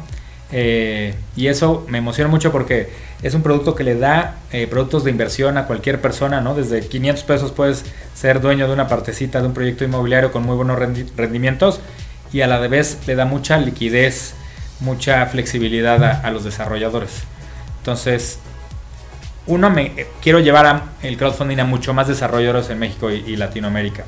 Eh, 0.53 1.15
y 1.37 1.47
eso 1.47 1.87
me 1.89 1.99
emociona 1.99 2.29
mucho 2.29 2.51
porque 2.51 2.91
es 3.23 3.35
un 3.35 3.43
producto 3.43 3.75
que 3.75 3.85
le 3.85 3.97
da 3.97 4.37
eh, 4.53 4.67
productos 4.67 5.05
de 5.05 5.11
inversión 5.11 5.59
a 5.59 5.67
cualquier 5.67 6.01
persona, 6.01 6.41
¿no? 6.41 6.55
Desde 6.55 6.87
500 6.87 7.25
pesos 7.25 7.53
puedes 7.53 7.85
ser 8.15 8.41
dueño 8.41 8.67
de 8.67 8.73
una 8.73 8.89
partecita 8.89 9.41
de 9.41 9.47
un 9.47 9.55
proyecto 9.55 9.85
inmobiliario 9.85 10.33
con 10.33 10.43
muy 10.43 10.57
buenos 10.57 10.79
rendimientos 10.79 11.81
y 12.33 12.41
a 12.41 12.47
la 12.47 12.59
vez 12.59 12.99
le 13.07 13.15
da 13.15 13.25
mucha 13.25 13.59
liquidez, 13.59 14.35
mucha 14.81 15.27
flexibilidad 15.27 16.25
a, 16.25 16.31
los 16.31 16.45
desarrolladores. 16.45 17.11
Entonces, 17.79 18.39
uno, 19.47 19.71
me 19.71 20.07
quiero 20.23 20.39
llevar 20.39 20.67
a 20.67 20.83
el 21.03 21.17
crowdfunding 21.17 21.59
a 21.59 21.65
mucho 21.65 21.93
más 21.93 22.09
desarrolladores 22.09 22.71
en 22.71 22.79
México 22.79 23.11
y, 23.11 23.37
Latinoamérica. 23.37 24.05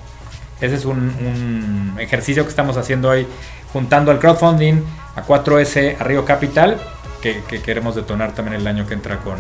Ese 0.63 0.77
es 0.77 0.85
un, 0.85 1.97
ejercicio 1.99 2.45
que 2.45 2.51
estamos 2.51 2.77
haciendo 2.77 3.11
hoy, 3.11 3.27
juntando 3.73 4.13
el 4.13 4.19
crowdfunding 4.21 4.83
a 5.17 5.27
4S, 5.27 5.97
a 6.01 6.05
Río 6.05 6.25
Capital, 6.25 6.81
que, 7.21 7.43
que 7.49 7.61
queremos 7.61 7.97
detonar 7.97 8.33
también 8.33 8.61
el 8.61 8.67
año 8.67 8.87
que 8.87 8.95
entra 8.95 9.19
con 9.19 9.37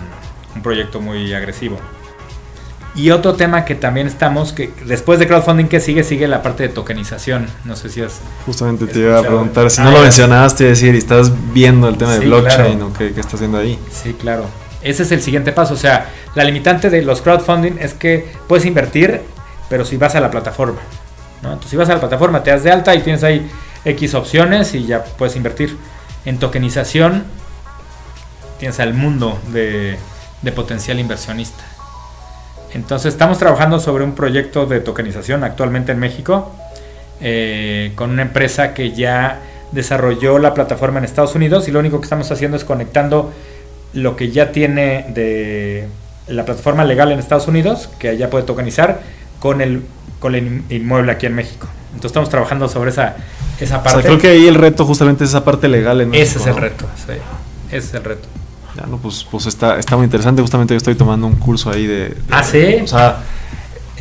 un 0.55 0.63
proyecto 0.63 1.01
muy 1.01 1.33
agresivo. 1.33 1.79
Y 2.97 3.11
otro 3.11 3.35
tema 3.35 3.65
que 3.65 3.77
también 3.77 4.09
estamos, 4.09 4.53
que 4.53 4.71
después 4.85 5.21
de 5.21 5.29
crowdfunding 5.29 5.67
que 5.67 5.79
sigue, 5.79 6.03
sigue 6.03 6.27
la 6.27 6.43
parte 6.43 6.65
de 6.65 6.69
tokenización. 6.69 7.47
No 7.65 7.77
sé 7.77 7.89
si 7.89 8.03
has... 8.03 8.21
Justamente 8.45 8.87
te 8.87 8.99
iba 8.99 9.19
a 9.19 9.23
preguntar, 9.23 9.71
si 9.71 9.81
no 9.81 9.93
lo 9.93 10.03
mencionaste, 10.03 10.65
decir, 10.65 10.95
estás 10.97 11.33
viendo 11.55 11.89
el 11.89 11.97
tema 11.97 12.15
de 12.15 12.27
blockchain 12.27 12.83
o 12.83 12.93
qué, 12.93 13.13
qué 13.13 13.21
estás 13.21 13.35
haciendo 13.35 13.59
ahí. 13.59 13.79
Sí, 13.91 14.13
claro. 14.15 14.47
Ese 14.83 15.05
es 15.05 15.13
el 15.13 15.23
siguiente 15.23 15.53
paso. 15.53 15.75
O 15.75 15.79
sea, 15.79 16.11
la 16.35 16.43
limitante 16.43 16.91
de 16.91 17.01
los 17.03 17.23
crowdfunding 17.23 17.79
es 17.79 17.95
que 17.95 18.31
puedes 18.49 18.67
invertir, 18.67 19.23
pero 19.71 19.85
si 19.85 19.97
vas 19.97 20.17
a 20.17 20.21
la 20.21 20.31
plataforma. 20.31 20.81
Entonces, 21.43 21.71
si 21.71 21.77
vas 21.77 21.89
a 21.89 21.95
la 21.95 22.01
plataforma, 22.01 22.43
te 22.43 22.51
das 22.51 22.63
de 22.63 22.71
alta 22.71 22.95
y 22.95 23.01
tienes 23.01 23.25
ahí 23.25 23.51
X 23.85 24.15
opciones 24.15 24.75
y 24.75 24.87
ya 24.87 25.05
puedes 25.05 25.37
invertir. 25.37 25.77
En 26.25 26.39
tokenización, 26.39 27.25
tienes 28.59 28.79
al 28.79 28.95
mundo 28.95 29.41
de, 29.53 29.99
potencial 30.55 31.01
inversionista. 31.01 31.65
Entonces 32.75 33.13
estamos 33.13 33.39
trabajando 33.39 33.81
sobre 33.81 34.05
un 34.05 34.15
proyecto 34.15 34.67
de 34.67 34.81
tokenización 34.81 35.43
actualmente 35.43 35.93
en 35.93 35.99
México 35.99 36.55
eh, 37.21 37.93
con 37.97 38.11
una 38.11 38.23
empresa 38.23 38.73
que 38.73 38.93
ya 38.93 39.41
desarrolló 39.73 40.39
la 40.39 40.55
plataforma 40.55 41.01
en 41.01 41.05
Estados 41.05 41.35
Unidos 41.35 41.67
y 41.67 41.73
lo 41.73 41.81
único 41.81 42.01
que 42.01 42.05
estamos 42.05 42.31
haciendo 42.31 42.57
es 42.57 42.65
conectando 42.65 43.33
lo 43.93 44.17
que 44.17 44.31
ya 44.31 44.53
tiene 44.53 45.07
de 45.09 45.89
la 46.29 46.45
plataforma 46.45 46.85
legal 46.85 47.11
en 47.11 47.19
Estados 47.19 47.49
Unidos, 47.49 47.91
que 47.99 48.17
ya 48.17 48.31
puede 48.31 48.45
tokenizar, 48.45 49.01
con 49.43 49.61
el, 49.61 49.83
con 50.21 50.37
el 50.37 50.63
inmueble 50.71 51.11
aquí 51.11 51.27
en 51.27 51.35
México. 51.35 51.67
Entonces 51.87 52.11
estamos 52.11 52.29
trabajando 52.29 52.69
sobre 52.69 52.91
esa, 52.91 53.17
esa 53.59 53.83
parte. 53.83 54.03
creo 54.03 54.17
que 54.17 54.29
ahí 54.29 54.47
el 54.47 54.55
reto 54.55 54.87
justamente 54.87 55.25
es 55.25 55.31
esa 55.31 55.45
parte 55.45 55.67
legal 55.67 56.01
en 56.01 56.11
México. 56.11 56.29
Ese 56.29 56.39
es 56.39 56.47
el 56.47 56.57
reto, 56.63 56.87
sí, 56.95 57.15
ese 57.71 57.89
es 57.89 57.95
el 57.95 58.05
reto. 58.05 58.29
Ya, 58.77 58.87
no, 58.87 58.99
pues, 58.99 59.27
pues 59.29 59.47
está, 59.47 59.81
está 59.81 59.97
muy 59.97 60.05
interesante. 60.05 60.41
Justamente 60.41 60.75
yo 60.75 60.79
estoy 60.79 60.95
tomando 60.95 61.27
un 61.27 61.35
curso 61.35 61.71
ahí 61.71 61.89
de. 61.89 62.17
¿Ah, 62.31 62.45
sí? 62.45 62.77
O 62.85 62.87
sea, 62.87 63.17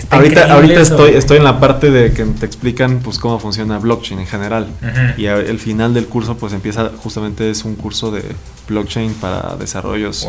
ahorita 0.09 0.53
ahorita 0.53 0.81
estoy, 0.81 1.11
estoy 1.11 1.37
en 1.37 1.43
la 1.43 1.59
parte 1.59 1.91
de 1.91 2.13
que 2.13 2.23
te 2.23 2.45
explican 2.45 2.99
pues 2.99 3.19
cómo 3.19 3.39
funciona 3.39 3.79
blockchain 3.79 4.19
en 4.19 4.27
general. 4.27 4.67
Y 5.17 5.25
el 5.25 5.59
final 5.59 5.93
del 5.93 6.07
curso, 6.07 6.37
pues 6.37 6.53
empieza 6.53 6.91
justamente 6.97 7.49
es 7.49 7.65
un 7.65 7.75
curso 7.75 8.11
de 8.11 8.23
blockchain 8.67 9.13
para 9.15 9.55
desarrollos. 9.55 10.27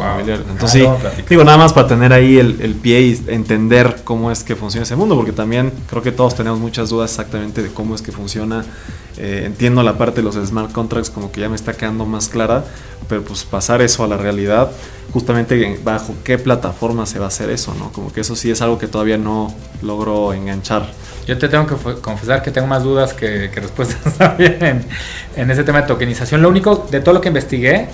Entonces, 0.51 0.87
ah, 0.87 0.97
sí, 1.17 1.23
digo, 1.29 1.45
nada 1.45 1.59
más 1.59 1.73
para 1.73 1.87
tener 1.87 2.13
ahí 2.13 2.39
el, 2.39 2.61
el, 2.61 2.75
pie 2.75 3.01
y 3.03 3.25
entender 3.29 4.03
cómo 4.05 4.31
es 4.31 4.43
que 4.43 4.57
funciona 4.57 4.83
ese 4.83 4.97
mundo, 4.97 5.15
porque 5.17 5.33
también 5.33 5.73
creo 5.89 6.03
que 6.03 6.13
todos 6.13 6.35
tenemos 6.35 6.59
muchas 6.59 6.91
dudas 6.91 7.11
exactamente 7.11 7.63
de 7.63 7.69
cómo 7.69 7.95
es 7.95 8.03
que 8.03 8.13
funciona 8.13 8.65
eh, 9.19 9.43
entiendo 9.45 9.83
la 9.83 9.99
parte 9.99 10.17
de 10.17 10.23
los 10.23 10.37
smart 10.37 10.73
contracts 10.73 11.11
como 11.11 11.31
que 11.31 11.41
ya 11.43 11.49
me 11.49 11.57
está 11.57 11.75
quedando 11.75 12.07
más 12.07 12.29
clara, 12.29 12.65
pero 13.09 13.23
pues 13.23 13.45
pasar 13.45 13.83
eso 13.83 14.05
a 14.05 14.07
la 14.07 14.17
realidad, 14.17 14.73
justamente 15.13 15.79
bajo 15.85 16.15
qué 16.25 16.39
plataforma 16.39 17.05
se 17.05 17.19
va 17.19 17.27
a 17.27 17.29
hacer 17.29 17.51
eso, 17.51 17.75
¿no? 17.79 17.93
Como 17.93 18.13
que 18.13 18.23
eso 18.23 18.35
sí 18.37 18.51
es 18.51 18.63
algo 18.63 18.79
que 18.79 18.87
todavía 18.87 19.19
no 19.19 19.55
logro 19.83 20.33
enganchar. 20.33 20.87
Yo 21.27 21.39
te 21.39 21.49
tengo 21.49 21.67
que 21.67 22.01
confesar 22.01 22.43
que 22.43 22.51
tengo 22.51 22.67
más 22.67 22.83
dudas 22.83 23.15
que, 23.15 23.51
respuestas 23.55 24.15
también 24.19 24.85
en, 25.37 25.51
ese 25.51 25.65
tema 25.65 25.83
de 25.83 25.89
tokenización. 25.89 26.43
Lo 26.43 26.49
único 26.49 26.87
de 26.91 27.01
todo 27.01 27.15
lo 27.15 27.21
que 27.21 27.29
investigué 27.29 27.89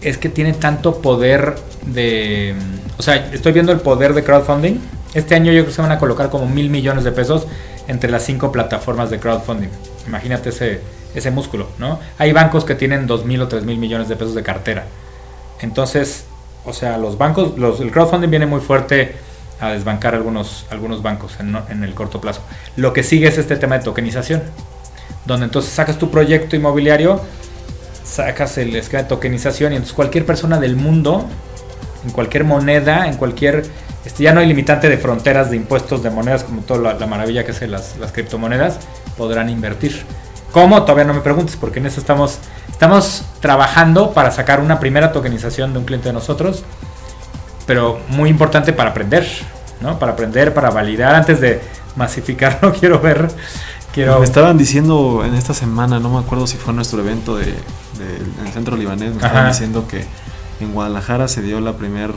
es 0.00 0.18
que 0.18 0.28
tiene 0.28 0.52
tanto 0.54 1.00
poder 1.00 1.54
de... 1.86 2.54
O 2.98 3.02
sea, 3.02 3.30
estoy 3.32 3.52
viendo 3.52 3.72
el 3.72 3.80
poder 3.80 4.14
de 4.14 4.24
crowdfunding. 4.24 4.80
Este 5.14 5.34
año 5.34 5.52
yo 5.52 5.60
creo 5.60 5.66
que 5.66 5.72
se 5.72 5.82
van 5.82 5.92
a 5.92 5.98
colocar 5.98 6.30
como 6.30 6.46
mil 6.46 6.70
millones 6.70 7.04
de 7.04 7.12
pesos 7.12 7.46
entre 7.88 8.10
las 8.10 8.24
cinco 8.24 8.50
plataformas 8.52 9.10
de 9.10 9.20
crowdfunding. 9.20 9.68
Imagínate 10.06 10.48
ese, 10.48 10.80
ese 11.14 11.30
músculo, 11.30 11.68
¿no? 11.78 12.00
Hay 12.18 12.32
bancos 12.32 12.64
que 12.64 12.74
tienen 12.74 13.06
2.000 13.06 13.42
o 13.42 13.48
3.000 13.48 13.64
millones 13.76 14.08
de 14.08 14.16
pesos 14.16 14.34
de 14.34 14.42
cartera. 14.42 14.86
Entonces, 15.60 16.24
o 16.64 16.72
sea, 16.72 16.96
los 16.96 17.18
bancos, 17.18 17.52
el 17.80 17.90
crowdfunding 17.90 18.30
viene 18.30 18.46
muy 18.46 18.60
fuerte 18.60 19.14
a 19.62 19.68
desbancar 19.68 20.14
algunos, 20.14 20.66
algunos 20.70 21.02
bancos 21.02 21.38
en, 21.38 21.56
en, 21.70 21.84
el 21.84 21.94
corto 21.94 22.20
plazo. 22.20 22.42
Lo 22.76 22.92
que 22.92 23.02
sigue 23.04 23.28
es 23.28 23.38
este 23.38 23.56
tema 23.56 23.78
de 23.78 23.84
tokenización, 23.84 24.42
donde 25.24 25.46
entonces 25.46 25.72
sacas 25.72 25.98
tu 25.98 26.10
proyecto 26.10 26.56
inmobiliario, 26.56 27.20
sacas 28.04 28.58
el 28.58 28.74
esquema 28.74 29.04
de 29.04 29.08
tokenización 29.08 29.72
y 29.72 29.76
entonces 29.76 29.94
cualquier 29.94 30.26
persona 30.26 30.58
del 30.58 30.74
mundo, 30.74 31.26
en 32.04 32.10
cualquier 32.10 32.42
moneda, 32.42 33.06
en 33.06 33.16
cualquier 33.16 33.64
este, 34.04 34.24
ya 34.24 34.32
no 34.32 34.40
hay 34.40 34.46
limitante 34.46 34.88
de 34.88 34.98
fronteras 34.98 35.50
de 35.50 35.56
impuestos 35.56 36.02
de 36.02 36.10
monedas 36.10 36.42
como 36.42 36.62
toda 36.62 36.94
la, 36.94 37.06
maravilla 37.06 37.44
que 37.44 37.52
es 37.52 37.62
las, 37.68 37.96
las, 37.98 38.10
criptomonedas, 38.10 38.80
podrán 39.16 39.48
invertir. 39.48 40.04
¿Cómo? 40.50 40.82
Todavía 40.82 41.04
no 41.04 41.14
me 41.14 41.20
preguntes, 41.20 41.56
porque 41.56 41.78
en 41.78 41.86
eso 41.86 42.00
estamos, 42.00 42.38
estamos 42.68 43.24
trabajando 43.40 44.12
para 44.12 44.32
sacar 44.32 44.60
una 44.60 44.80
primera 44.80 45.12
tokenización 45.12 45.72
de 45.72 45.78
un 45.78 45.84
cliente 45.84 46.08
de 46.08 46.14
nosotros, 46.14 46.64
pero 47.72 47.98
muy 48.10 48.28
importante 48.28 48.74
para 48.74 48.90
aprender, 48.90 49.26
¿no? 49.80 49.98
Para 49.98 50.12
aprender, 50.12 50.52
para 50.52 50.68
validar 50.68 51.14
antes 51.14 51.40
de 51.40 51.58
masificarlo, 51.96 52.70
quiero 52.78 53.00
ver. 53.00 53.30
Quiero... 53.94 54.18
Me 54.18 54.26
estaban 54.26 54.58
diciendo 54.58 55.22
en 55.24 55.32
esta 55.32 55.54
semana, 55.54 55.98
no 55.98 56.10
me 56.10 56.18
acuerdo 56.18 56.46
si 56.46 56.58
fue 56.58 56.74
nuestro 56.74 57.00
evento 57.00 57.38
de, 57.38 57.44
en 57.48 58.46
el 58.46 58.52
centro 58.52 58.76
libanés, 58.76 59.14
me 59.14 59.22
estaban 59.22 59.48
diciendo 59.48 59.88
que 59.88 60.04
en 60.60 60.74
Guadalajara 60.74 61.28
se 61.28 61.40
dio 61.40 61.62
la 61.62 61.72
primera 61.78 62.12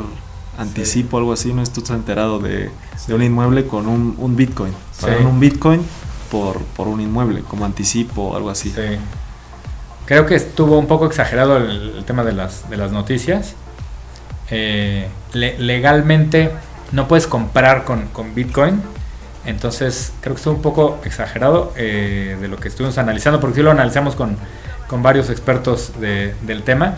anticipo, 0.58 1.20
algo 1.20 1.32
así, 1.32 1.54
no 1.54 1.62
estás 1.62 1.89
enterado 1.91 2.39
de, 2.39 2.70
un 3.08 3.24
inmueble 3.24 3.65
con 3.65 3.88
un, 3.88 4.36
Bitcoin. 4.36 4.74
Pagaron 5.00 5.28
un 5.28 5.39
Bitcoin 5.39 5.82
por, 6.32 6.62
por 6.76 6.89
un 6.89 7.00
inmueble, 7.00 7.44
como 7.44 7.63
anticipo, 7.63 8.36
algo 8.36 8.50
así. 8.50 8.76
Creo 10.06 10.26
que 10.26 10.36
estuvo 10.36 10.78
un 10.78 10.88
poco 10.88 11.06
exagerado 11.06 11.56
el, 11.56 12.04
tema 12.06 12.26
de 12.26 12.34
las, 12.34 12.70
de 12.70 12.76
las 12.76 12.91
noticias. 12.91 13.56
Eh, 14.51 15.08
legalmente 15.34 16.51
no 16.91 17.08
puedes 17.08 17.27
comprar 17.27 17.84
con, 17.84 18.10
Bitcoin. 18.36 18.81
Entonces 19.45 20.12
creo 20.21 20.34
que 20.36 20.39
estuvo 20.39 20.55
un 20.55 20.62
poco 20.62 20.99
exagerado 21.03 21.71
eh, 21.77 22.38
de 22.39 22.47
lo 22.47 22.58
que 22.58 22.67
estuvimos 22.67 22.97
analizando, 22.97 23.39
porque 23.39 23.58
sí 23.58 23.62
lo 23.62 23.71
analizamos 23.71 24.15
con, 24.15 24.38
con 24.88 25.03
varios 25.03 25.29
expertos 25.29 25.93
del 25.99 26.63
tema. 26.63 26.95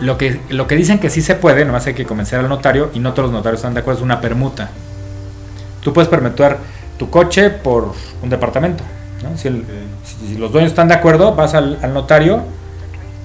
Lo 0.00 0.16
que, 0.16 0.40
lo 0.48 0.66
que 0.68 0.76
dicen 0.76 1.00
que 1.00 1.10
sí 1.10 1.22
se 1.22 1.34
puede, 1.34 1.64
nomás 1.64 1.86
hay 1.86 1.94
que 1.94 2.06
convencer 2.06 2.38
al 2.38 2.48
notario 2.48 2.90
y 2.94 3.00
no 3.00 3.14
todos 3.14 3.30
los 3.30 3.32
notarios 3.32 3.58
están 3.58 3.74
de 3.74 3.80
acuerdo, 3.80 3.98
es 3.98 4.04
una 4.04 4.20
permuta. 4.20 4.70
Tú 5.82 5.92
puedes 5.92 6.08
permutar 6.08 6.58
tu 6.98 7.10
coche 7.10 7.50
por 7.50 7.92
un 8.22 8.28
departamento. 8.30 8.84
Si, 9.36 9.48
los 10.38 10.52
dueños 10.52 10.70
están 10.70 10.88
de 10.88 10.94
acuerdo, 10.94 11.34
vas 11.34 11.54
al, 11.54 11.78
notario 11.92 12.42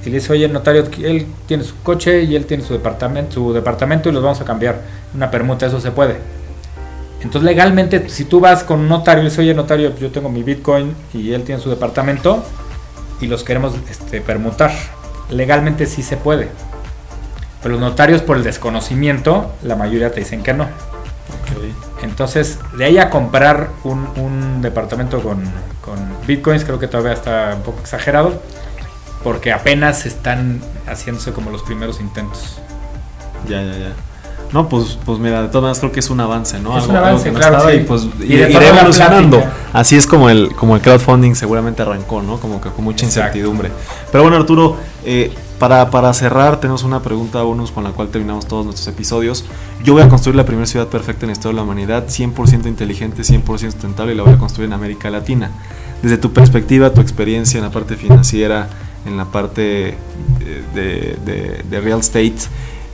y 0.05 0.09
le 0.09 0.15
dices, 0.15 0.29
oye, 0.29 0.45
el 0.45 0.53
notario, 0.53 0.83
él 1.03 1.27
tiene 1.47 1.63
su 1.63 1.81
coche 1.81 2.23
y 2.23 2.35
él 2.35 2.45
tiene 2.45 2.63
su 2.63 2.73
departamento, 2.73 3.33
su 3.33 3.53
departamento 3.53 4.09
y 4.09 4.11
los 4.11 4.23
vamos 4.23 4.41
a 4.41 4.45
cambiar. 4.45 4.81
Una 5.15 5.31
permuta, 5.31 5.65
eso 5.65 5.79
se 5.79 5.91
puede. 5.91 6.17
Entonces, 7.21 7.43
legalmente, 7.43 8.09
si 8.09 8.25
tú 8.25 8.39
vas 8.39 8.63
con 8.63 8.81
un 8.81 8.89
notario 8.89 9.21
y 9.21 9.23
le 9.23 9.29
dices, 9.29 9.39
oye, 9.39 9.53
notario, 9.53 9.95
yo 9.97 10.11
tengo 10.11 10.29
mi 10.29 10.43
Bitcoin 10.43 10.93
y 11.13 11.31
él 11.31 11.43
tiene 11.43 11.61
su 11.61 11.69
departamento 11.69 12.43
y 13.21 13.27
los 13.27 13.43
queremos 13.43 13.73
este, 13.89 14.19
permutar 14.19 14.71
legalmente 15.29 15.85
sí 15.85 16.03
se 16.03 16.17
puede. 16.17 16.49
Pero 17.61 17.73
los 17.73 17.81
notarios 17.81 18.21
por 18.21 18.37
el 18.37 18.43
desconocimiento, 18.43 19.51
la 19.63 19.75
mayoría 19.75 20.11
te 20.11 20.19
dicen 20.19 20.43
que 20.43 20.53
no. 20.53 20.67
Entonces, 22.01 22.59
de 22.77 22.85
ahí 22.85 22.97
a 22.97 23.09
comprar 23.09 23.69
un, 23.83 24.61
departamento 24.61 25.21
con, 25.21 25.41
bitcoins, 26.27 26.63
creo 26.63 26.79
que 26.79 26.87
todavía 26.87 27.13
está 27.13 27.53
un 27.55 27.63
poco 27.63 27.79
exagerado, 27.81 28.41
porque 29.23 29.51
apenas 29.51 30.05
están 30.05 30.61
haciéndose 30.87 31.31
como 31.31 31.49
los 31.49 31.63
primeros 31.63 31.99
intentos. 31.99 32.59
Ya, 33.47 33.61
ya, 33.61 33.77
ya. 33.77 33.93
No, 34.53 34.69
pues, 34.69 34.99
pues 35.03 35.17
mira, 35.17 35.41
de 35.41 35.47
todas 35.47 35.63
maneras 35.63 35.79
creo 35.79 35.91
que 35.91 35.99
es 35.99 36.09
un 36.11 36.19
avance, 36.19 36.59
¿no? 36.59 36.77
Es 36.77 36.83
algo, 36.83 36.91
un 36.91 36.97
avance, 36.97 37.11
algo 37.11 37.23
que 37.23 37.31
no 37.31 37.39
claro, 37.39 37.55
estaba 37.55 37.71
sí. 37.71 37.77
y 37.77 37.83
pues 37.85 38.07
Y 38.19 38.33
iré, 38.33 38.67
evolucionando. 38.67 39.43
Así 39.73 39.95
es 39.95 40.05
como 40.05 40.29
el, 40.29 40.53
como 40.55 40.75
el 40.75 40.81
crowdfunding 40.81 41.33
seguramente 41.33 41.81
arrancó, 41.81 42.21
¿no? 42.21 42.37
Como 42.37 42.61
que 42.61 42.69
con 42.69 42.83
mucha 42.83 43.03
Exacto. 43.05 43.29
incertidumbre. 43.29 43.71
Pero 44.11 44.23
bueno, 44.23 44.37
Arturo, 44.37 44.77
eh, 45.05 45.33
para, 45.57 45.89
para 45.89 46.13
cerrar, 46.13 46.59
tenemos 46.59 46.83
una 46.83 47.01
pregunta 47.01 47.41
bonus 47.41 47.71
con 47.71 47.83
la 47.83 47.91
cual 47.91 48.09
terminamos 48.09 48.45
todos 48.45 48.63
nuestros 48.63 48.87
episodios. 48.87 49.43
Yo 49.83 49.93
voy 49.93 50.03
a 50.03 50.09
construir 50.09 50.35
la 50.35 50.45
primera 50.45 50.67
ciudad 50.67 50.87
perfecta 50.87 51.25
en 51.25 51.29
la 51.29 51.33
historia 51.33 51.53
de 51.53 51.55
la 51.55 51.63
humanidad, 51.63 52.05
100% 52.07 52.67
inteligente, 52.67 53.23
100% 53.23 53.57
sustentable, 53.57 54.13
y 54.13 54.15
la 54.15 54.21
voy 54.21 54.33
a 54.33 54.37
construir 54.37 54.67
en 54.67 54.73
América 54.73 55.09
Latina. 55.09 55.49
Desde 56.03 56.17
tu 56.17 56.31
perspectiva, 56.31 56.91
tu 56.93 57.01
experiencia 57.01 57.57
en 57.57 57.63
la 57.63 57.71
parte 57.71 57.95
financiera, 57.95 58.67
en 59.05 59.17
la 59.17 59.25
parte 59.25 59.97
eh, 60.39 61.63
de, 61.69 61.81
real 61.81 61.99
estate 61.99 62.35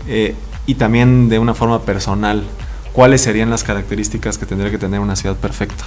eh, 0.07 0.35
y 0.65 0.75
también 0.75 1.29
de 1.29 1.39
una 1.39 1.53
forma 1.53 1.81
personal, 1.81 2.43
¿cuáles 2.93 3.21
serían 3.21 3.49
las 3.49 3.63
características 3.63 4.37
que 4.37 4.45
tendría 4.45 4.71
que 4.71 4.77
tener 4.77 4.99
una 4.99 5.15
ciudad 5.15 5.35
perfecta? 5.35 5.85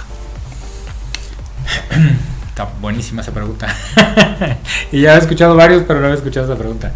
Está 2.49 2.69
buenísima 2.79 3.21
esa 3.21 3.31
pregunta. 3.31 3.67
y 4.91 5.01
ya 5.01 5.15
he 5.15 5.17
escuchado 5.17 5.55
varios, 5.55 5.83
pero 5.87 5.99
no 5.99 6.05
había 6.05 6.17
escuchado 6.17 6.45
esa 6.45 6.57
pregunta. 6.57 6.91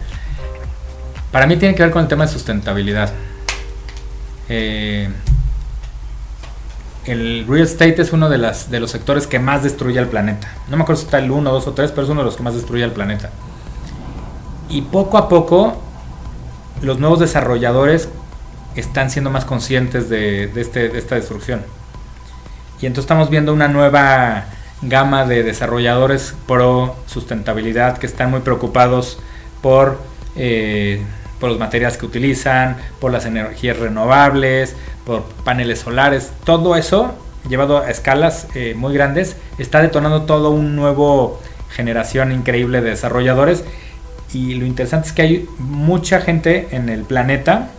Para 1.32 1.48
mí 1.48 1.58
tiene 1.58 1.76
que 1.76 1.84
ver 1.84 1.92
con 1.92 2.04
el 2.04 2.08
tema 2.08 2.26
de 2.26 2.32
sustentabilidad. 2.32 3.12
Eh, 4.50 5.10
el 7.08 7.46
real 7.48 7.64
estate 7.66 8.02
es 8.02 8.14
uno 8.14 8.30
de, 8.30 8.38
las, 8.38 8.70
de 8.70 8.80
los 8.80 8.92
sectores 8.92 9.28
que 9.28 9.40
más 9.40 9.64
destruye 9.64 9.98
al 10.00 10.08
planeta. 10.08 10.54
No 10.70 10.78
me 10.78 10.84
acuerdo 10.84 11.00
si 11.02 11.06
está 11.06 11.20
el 11.20 11.32
1, 11.32 11.52
2 11.52 11.68
o 11.68 11.74
3, 11.74 11.92
pero 11.92 12.04
es 12.04 12.10
uno 12.10 12.22
de 12.22 12.26
los 12.26 12.36
que 12.36 12.44
más 12.44 12.54
destruye 12.54 12.84
al 12.84 12.92
planeta. 12.92 13.30
Y 14.70 14.82
poco 14.82 15.18
a 15.18 15.30
poco 15.30 15.82
los 16.82 17.00
nuevos 17.00 17.20
desarrolladores 17.20 18.10
están 18.76 19.10
siendo 19.10 19.30
más 19.32 19.46
conscientes 19.46 20.10
de, 20.10 20.52
este- 20.56 20.98
esta 20.98 21.16
destrucción. 21.16 21.62
Y 22.82 22.86
entonces 22.86 23.06
estamos 23.06 23.30
viendo 23.30 23.54
una 23.54 23.68
nueva 23.68 24.46
gama 24.84 25.26
de 25.26 25.42
desarrolladores 25.44 26.36
pro 26.46 26.96
sustentabilidad 27.08 27.98
que 27.98 28.06
están 28.06 28.30
muy 28.30 28.42
preocupados 28.42 29.18
por, 29.62 30.00
eh, 30.36 31.04
por 31.40 31.50
los 31.50 31.60
materiales 31.60 31.98
que 31.98 32.06
utilizan, 32.06 32.78
por 33.00 33.12
las 33.12 33.26
energías 33.26 33.78
renovables, 33.78 34.76
por 35.06 35.24
paneles 35.44 35.80
solares. 35.80 36.32
Todo 36.44 36.76
eso, 36.76 37.14
llevado 37.50 37.80
a 37.80 37.90
escalas 37.90 38.48
eh, 38.56 38.74
muy 38.76 38.94
grandes, 38.94 39.38
está 39.58 39.82
detonando 39.82 40.24
todo 40.24 40.50
un 40.50 40.76
nuevo 40.76 41.40
generación 41.70 42.32
increíble 42.32 42.82
de 42.82 42.92
desarrolladores. 42.92 43.64
Y 44.34 44.56
lo 44.56 44.66
interesante 44.66 45.08
es 45.08 45.14
que 45.14 45.22
hay 45.22 45.50
mucha 45.58 46.20
gente 46.22 46.68
en 46.72 46.90
el 46.90 47.04
planeta 47.04 47.70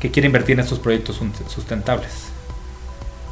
que 0.00 0.10
quiere 0.10 0.26
invertir 0.26 0.54
en 0.54 0.60
estos 0.60 0.78
proyectos 0.78 1.20
sustentables. 1.48 2.28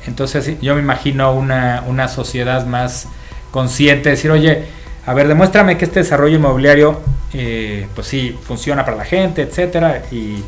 Entonces 0.06 0.60
yo 0.60 0.74
me 0.74 0.82
imagino 0.82 1.32
una, 1.32 1.82
una 1.86 2.08
sociedad 2.08 2.66
más 2.66 3.08
consciente, 3.50 4.10
decir, 4.10 4.30
oye, 4.30 4.66
a 5.06 5.12
ver, 5.14 5.28
demuéstrame 5.28 5.76
que 5.76 5.84
este 5.84 6.00
desarrollo 6.00 6.36
inmobiliario, 6.36 7.00
eh, 7.34 7.86
pues 7.94 8.06
sí, 8.06 8.38
funciona 8.42 8.84
para 8.84 8.96
la 8.96 9.04
gente, 9.04 9.42
etcétera, 9.42 10.02
y, 10.10 10.42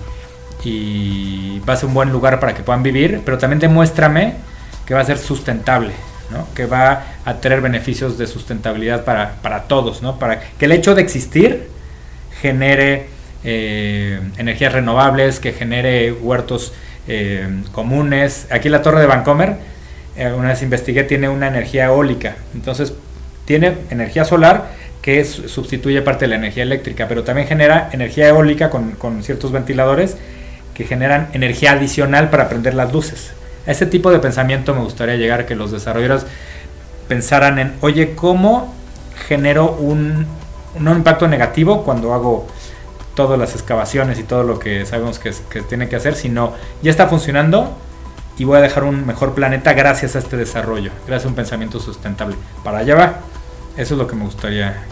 va 1.69 1.75
a 1.75 1.77
ser 1.77 1.87
un 1.89 1.95
buen 1.95 2.11
lugar 2.11 2.41
para 2.41 2.55
que 2.55 2.65
puedan 2.65 2.83
vivir, 2.83 3.21
pero 3.25 3.39
también 3.39 3.61
demuéstrame 3.61 4.35
que 4.85 4.95
va 4.95 5.01
a 5.01 5.05
ser 5.05 5.17
sustentable, 5.17 5.93
¿no? 6.31 6.49
que 6.55 6.67
va 6.67 7.05
a 7.25 7.35
tener 7.35 7.61
beneficios 7.61 8.19
de 8.19 8.27
sustentabilidad 8.27 9.05
para, 9.05 9.35
para 9.43 9.65
todos, 9.65 10.03
¿no? 10.03 10.19
para 10.19 10.41
que 10.41 10.65
el 10.65 10.73
hecho 10.73 10.97
de 10.97 11.03
existir 11.03 11.69
genere 12.41 13.07
eh, 13.45 14.21
energías 14.39 14.73
renovables, 14.73 15.39
que 15.39 15.53
genere 15.53 16.11
huertos 16.11 16.73
eh, 17.07 17.63
comunes. 17.71 18.49
Aquí 18.51 18.69
la 18.69 18.83
torre 18.83 19.01
de 19.01 19.07
Vancomer, 19.07 19.57
una 20.37 20.49
vez 20.49 20.63
investigué, 20.63 21.05
tiene 21.05 21.29
una 21.29 21.47
energía 21.47 21.85
eólica. 21.85 22.35
Entonces, 22.55 22.93
tiene 23.47 23.79
energía 23.91 24.27
solar 24.27 24.67
que 25.01 25.25
sustituye 25.25 26.03
parte 26.03 26.25
de 26.25 26.31
la 26.31 26.37
energía 26.37 26.65
eléctrica, 26.65 27.07
pero 27.09 27.23
también 27.23 27.47
genera 27.47 27.89
energía 27.93 28.29
eólica 28.29 28.71
con, 28.71 28.91
con 28.93 29.23
ciertos 29.23 29.53
ventiladores 29.53 30.17
que 30.75 30.85
generan 30.85 31.29
energía 31.33 31.73
adicional 31.73 32.29
para 32.29 32.49
prender 32.49 32.75
las 32.75 32.93
luces. 32.93 33.33
A 33.67 33.71
ese 33.71 33.87
tipo 33.87 34.11
de 34.11 34.19
pensamiento 34.19 34.75
me 34.75 34.81
gustaría 34.81 35.17
llegar, 35.17 35.47
que 35.47 35.55
los 35.55 35.71
desarrolladores 35.71 36.27
pensaran 37.09 37.59
en, 37.59 37.75
oye, 37.81 38.15
¿cómo 38.15 38.75
genero 39.29 39.73
un, 39.73 40.27
un 40.75 40.89
impacto 40.89 41.29
negativo 41.29 41.85
cuando 41.85 42.13
hago 42.13 42.47
todas 43.15 43.39
las 43.39 43.55
excavaciones 43.55 44.19
y 44.19 44.25
todo 44.25 44.43
lo 44.43 44.59
que 44.59 44.85
sabemos 44.87 45.19
que, 45.19 45.33
que 45.49 45.63
tiene 45.63 45.89
que 45.89 45.97
hacer, 45.97 46.15
sino 46.15 46.53
ya 46.83 46.91
está 46.91 47.07
funcionando 47.07 47.77
y 48.39 48.45
voy 48.45 48.59
a 48.59 48.61
dejar 48.61 48.85
un 48.85 49.07
mejor 49.07 49.35
planeta 49.35 49.73
gracias 49.73 50.17
a 50.17 50.19
este 50.19 50.37
desarrollo, 50.37 50.91
gracias 51.07 51.27
a 51.27 51.29
un 51.29 51.35
pensamiento 51.35 51.81
sustentable. 51.81 52.37
Para 52.63 52.79
allá 52.79 52.95
va. 52.95 53.21
Eso 53.77 53.95
es 53.95 53.99
lo 53.99 54.07
que 54.07 54.17
me 54.17 54.25
gustaría, 54.25 54.85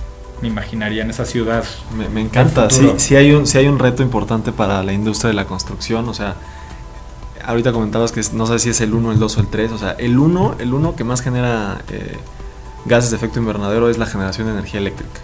me 0.42 0.49
imaginaría 0.49 1.03
en 1.03 1.11
esa 1.11 1.25
ciudad. 1.25 1.64
Me, 1.97 2.09
me 2.09 2.20
encanta, 2.20 2.68
sí, 2.70 2.92
sí 2.99 3.16
hay, 3.16 3.33
un, 3.33 3.47
sí 3.47 3.59
hay 3.59 3.66
un 3.66 3.79
reto 3.79 4.03
importante 4.03 4.53
para 4.53 4.83
la 4.83 4.92
industria 4.92 5.29
de 5.29 5.35
la 5.35 5.47
construcción, 5.47 6.09
o 6.09 6.14
sea, 6.14 6.37
ahorita 7.44 7.73
comentabas 7.73 8.12
que 8.12 8.20
no 8.33 8.47
sé 8.47 8.59
si 8.59 8.70
es 8.70 8.81
el 8.81 8.94
1, 8.94 9.12
el 9.12 9.18
2 9.18 9.37
o 9.37 9.40
el 9.40 9.47
3, 9.49 9.73
o 9.73 9.79
sea, 9.79 9.92
el 9.92 10.18
1, 10.18 10.57
el 10.59 10.73
uno 10.75 10.97
que 10.97 11.05
más 11.05 11.20
genera 11.23 11.83
eh, 11.90 12.16
gases 12.85 13.11
de 13.11 13.16
efecto 13.16 13.38
invernadero 13.38 13.88
es 13.90 13.99
la 13.99 14.07
generación 14.07 14.47
de 14.47 14.53
energía 14.55 14.81
eléctrica. 14.81 15.20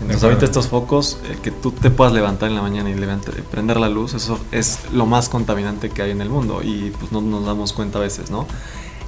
Entonces 0.00 0.24
ahorita 0.24 0.44
estos 0.44 0.66
focos, 0.66 1.18
el 1.30 1.38
que 1.38 1.50
tú 1.52 1.70
te 1.70 1.88
puedas 1.90 2.12
levantar 2.12 2.48
en 2.48 2.56
la 2.56 2.62
mañana 2.62 2.90
y 2.90 2.94
levanta- 2.94 3.30
prender 3.50 3.78
la 3.78 3.88
luz, 3.88 4.14
eso 4.14 4.40
es 4.50 4.80
lo 4.92 5.06
más 5.06 5.28
contaminante 5.28 5.88
que 5.88 6.02
hay 6.02 6.10
en 6.10 6.20
el 6.20 6.28
mundo 6.30 6.62
y 6.64 6.92
pues 6.98 7.12
no 7.12 7.20
nos 7.20 7.46
damos 7.46 7.72
cuenta 7.72 7.98
a 7.98 8.02
veces, 8.02 8.30
¿no? 8.30 8.46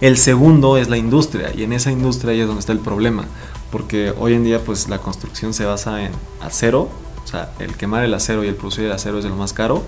El 0.00 0.16
segundo 0.16 0.76
es 0.76 0.88
la 0.88 0.96
industria 0.96 1.52
y 1.54 1.64
en 1.64 1.72
esa 1.72 1.90
industria 1.90 2.32
ahí 2.32 2.40
es 2.40 2.46
donde 2.46 2.60
está 2.60 2.72
el 2.72 2.78
problema, 2.78 3.24
porque 3.70 4.12
hoy 4.18 4.34
en 4.34 4.44
día 4.44 4.60
pues 4.64 4.88
la 4.88 4.98
construcción 4.98 5.52
se 5.54 5.64
basa 5.64 6.02
en 6.02 6.12
acero, 6.40 6.88
o 7.24 7.26
sea, 7.28 7.52
el 7.58 7.76
quemar 7.76 8.04
el 8.04 8.14
acero 8.14 8.44
y 8.44 8.48
el 8.48 8.54
producir 8.54 8.84
el 8.84 8.92
acero 8.92 9.18
es 9.18 9.24
de 9.24 9.30
lo 9.30 9.36
más 9.36 9.52
caro, 9.52 9.82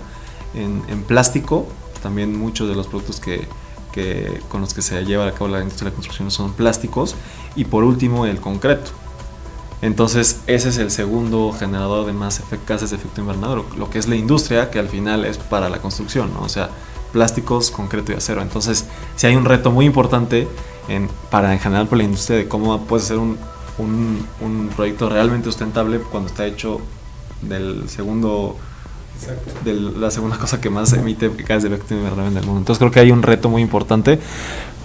en, 0.53 0.83
en 0.89 1.03
plástico, 1.03 1.67
también 2.03 2.37
muchos 2.37 2.67
de 2.67 2.75
los 2.75 2.87
productos 2.87 3.19
que, 3.19 3.47
que- 3.91 4.41
con 4.49 4.61
los 4.61 4.73
que 4.73 4.81
se 4.81 5.03
lleva 5.05 5.27
a 5.27 5.31
cabo 5.31 5.47
la 5.47 5.59
industria 5.59 5.85
de 5.85 5.91
la 5.91 5.95
construcción 5.95 6.31
son 6.31 6.53
plásticos, 6.53 7.15
y 7.55 7.65
por 7.65 7.83
último 7.83 8.25
el 8.25 8.39
concreto. 8.39 8.91
Entonces 9.81 10.41
ese 10.47 10.69
es 10.69 10.77
el 10.77 10.91
segundo 10.91 11.53
generador 11.57 12.05
de 12.05 12.11
más 12.13 12.41
gases 12.67 12.89
de 12.89 12.97
efecto 12.97 13.21
invernadero, 13.21 13.65
lo 13.77 13.89
que 13.89 13.97
es 13.99 14.07
la 14.07 14.15
industria, 14.17 14.69
que 14.69 14.79
al 14.79 14.89
final 14.89 15.23
es 15.23 15.37
para 15.37 15.69
la 15.69 15.79
construcción, 15.79 16.33
¿no? 16.33 16.41
o 16.41 16.49
sea, 16.49 16.69
plásticos, 17.13 17.71
concreto 17.71 18.11
y 18.11 18.15
acero. 18.15 18.41
Entonces, 18.41 18.85
si 19.15 19.27
hay 19.27 19.35
un 19.35 19.45
reto 19.45 19.71
muy 19.71 19.85
importante 19.85 20.47
en, 20.89 21.09
para 21.31 21.53
en 21.53 21.59
general 21.59 21.87
por 21.87 21.97
la 21.97 22.03
industria 22.03 22.37
de 22.37 22.47
cómo 22.49 22.77
puede 22.81 23.03
ser 23.03 23.17
un, 23.17 23.37
un, 23.79 24.25
un 24.41 24.69
proyecto 24.75 25.09
realmente 25.09 25.45
sustentable 25.45 25.99
cuando 25.99 26.29
está 26.29 26.45
hecho 26.45 26.79
del 27.41 27.89
segundo 27.89 28.57
de 29.65 29.73
la 29.73 30.11
segunda 30.11 30.37
cosa 30.37 30.61
que 30.61 30.69
más 30.69 30.93
emite 30.93 31.29
gases 31.29 31.63
de 31.63 31.75
efecto 31.75 31.93
invernadero 31.93 32.27
en 32.31 32.37
el 32.37 32.45
mundo. 32.45 32.59
Entonces 32.59 32.79
creo 32.79 32.91
que 32.91 32.99
hay 32.99 33.11
un 33.11 33.21
reto 33.21 33.49
muy 33.49 33.61
importante. 33.61 34.19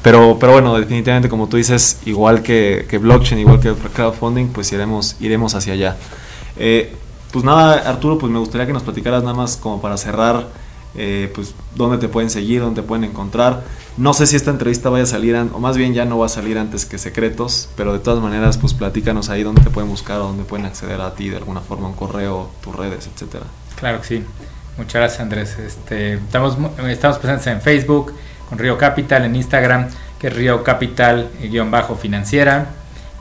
Pero, 0.03 0.37
pero 0.39 0.53
bueno, 0.53 0.77
definitivamente 0.77 1.31
como 1.31 1.49
tú 1.49 1.57
dices, 1.57 2.01
igual 2.05 2.43
que, 2.43 2.87
que 2.91 2.99
blockchain, 2.99 3.41
igual 3.41 3.59
que 3.59 3.73
crowdfunding, 3.73 4.49
pues 4.49 4.71
iremos, 4.71 5.17
iremos 5.19 5.55
hacia 5.55 5.73
allá. 5.73 5.97
Eh, 6.59 6.95
pues 7.33 7.43
nada, 7.43 7.89
Arturo, 7.89 8.19
pues 8.19 8.31
me 8.31 8.39
gustaría 8.39 8.67
que 8.67 8.75
nos 8.75 8.83
platicaras 8.83 9.23
nada 9.23 9.35
más 9.35 9.57
como 9.57 9.81
para 9.81 9.97
cerrar, 9.97 10.47
eh, 10.97 11.31
pues 11.35 11.55
dónde 11.75 11.99
te 11.99 12.09
pueden 12.09 12.31
seguir, 12.31 12.61
dónde 12.61 12.83
te 12.83 12.87
pueden 12.87 13.05
encontrar. 13.05 13.63
No 13.97 14.13
sé 14.15 14.27
si 14.27 14.37
esta 14.37 14.51
entrevista 14.51 14.91
vaya 14.91 15.05
a 15.05 15.07
salir, 15.07 15.37
o 15.37 15.59
más 15.61 15.77
bien 15.77 15.95
ya 15.95 16.05
no 16.05 16.19
va 16.19 16.27
a 16.27 16.29
salir 16.29 16.59
antes 16.59 16.85
que 16.85 16.99
secretos, 16.99 17.69
pero 17.77 17.93
de 17.93 17.99
todas 17.99 18.23
maneras, 18.23 18.59
pues 18.59 18.75
platícanos 18.75 19.29
ahí 19.29 19.43
dónde 19.43 19.63
te 19.63 19.71
pueden 19.71 19.89
buscar 19.89 20.21
o 20.21 20.25
dónde 20.25 20.45
pueden 20.45 20.67
acceder 20.67 21.01
a 21.01 21.15
ti 21.15 21.29
de 21.29 21.37
alguna 21.37 21.61
forma, 21.61 21.89
un 21.89 21.95
correo, 21.95 22.51
tus 22.63 22.75
redes, 22.75 23.09
etcétera. 23.13 23.45
Claro 23.79 24.01
que 24.01 24.07
sí. 24.07 24.25
Muchas 24.77 24.95
gracias 24.95 25.21
Andrés. 25.21 25.57
Este, 25.59 26.15
estamos, 26.15 26.57
estamos 26.89 27.19
presentes 27.19 27.47
en 27.47 27.61
Facebook, 27.61 28.13
con 28.49 28.59
Río 28.59 28.77
Capital, 28.77 29.25
en 29.25 29.37
Instagram, 29.37 29.89
que 30.19 30.27
es 30.29 30.35
Río 30.35 30.65
Capital 30.65 31.31
eh. 31.41 32.65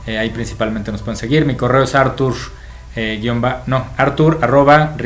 Eh, 0.06 0.18
ahí 0.18 0.30
principalmente 0.30 0.90
nos 0.90 1.02
pueden 1.02 1.16
seguir. 1.16 1.46
Mi 1.46 1.54
correo 1.54 1.84
es 1.84 1.94
Artur, 1.94 2.34
eh, 2.96 3.18
guion 3.20 3.42
no, 3.66 3.86
Artur 3.96 4.38
arroba 4.42 4.96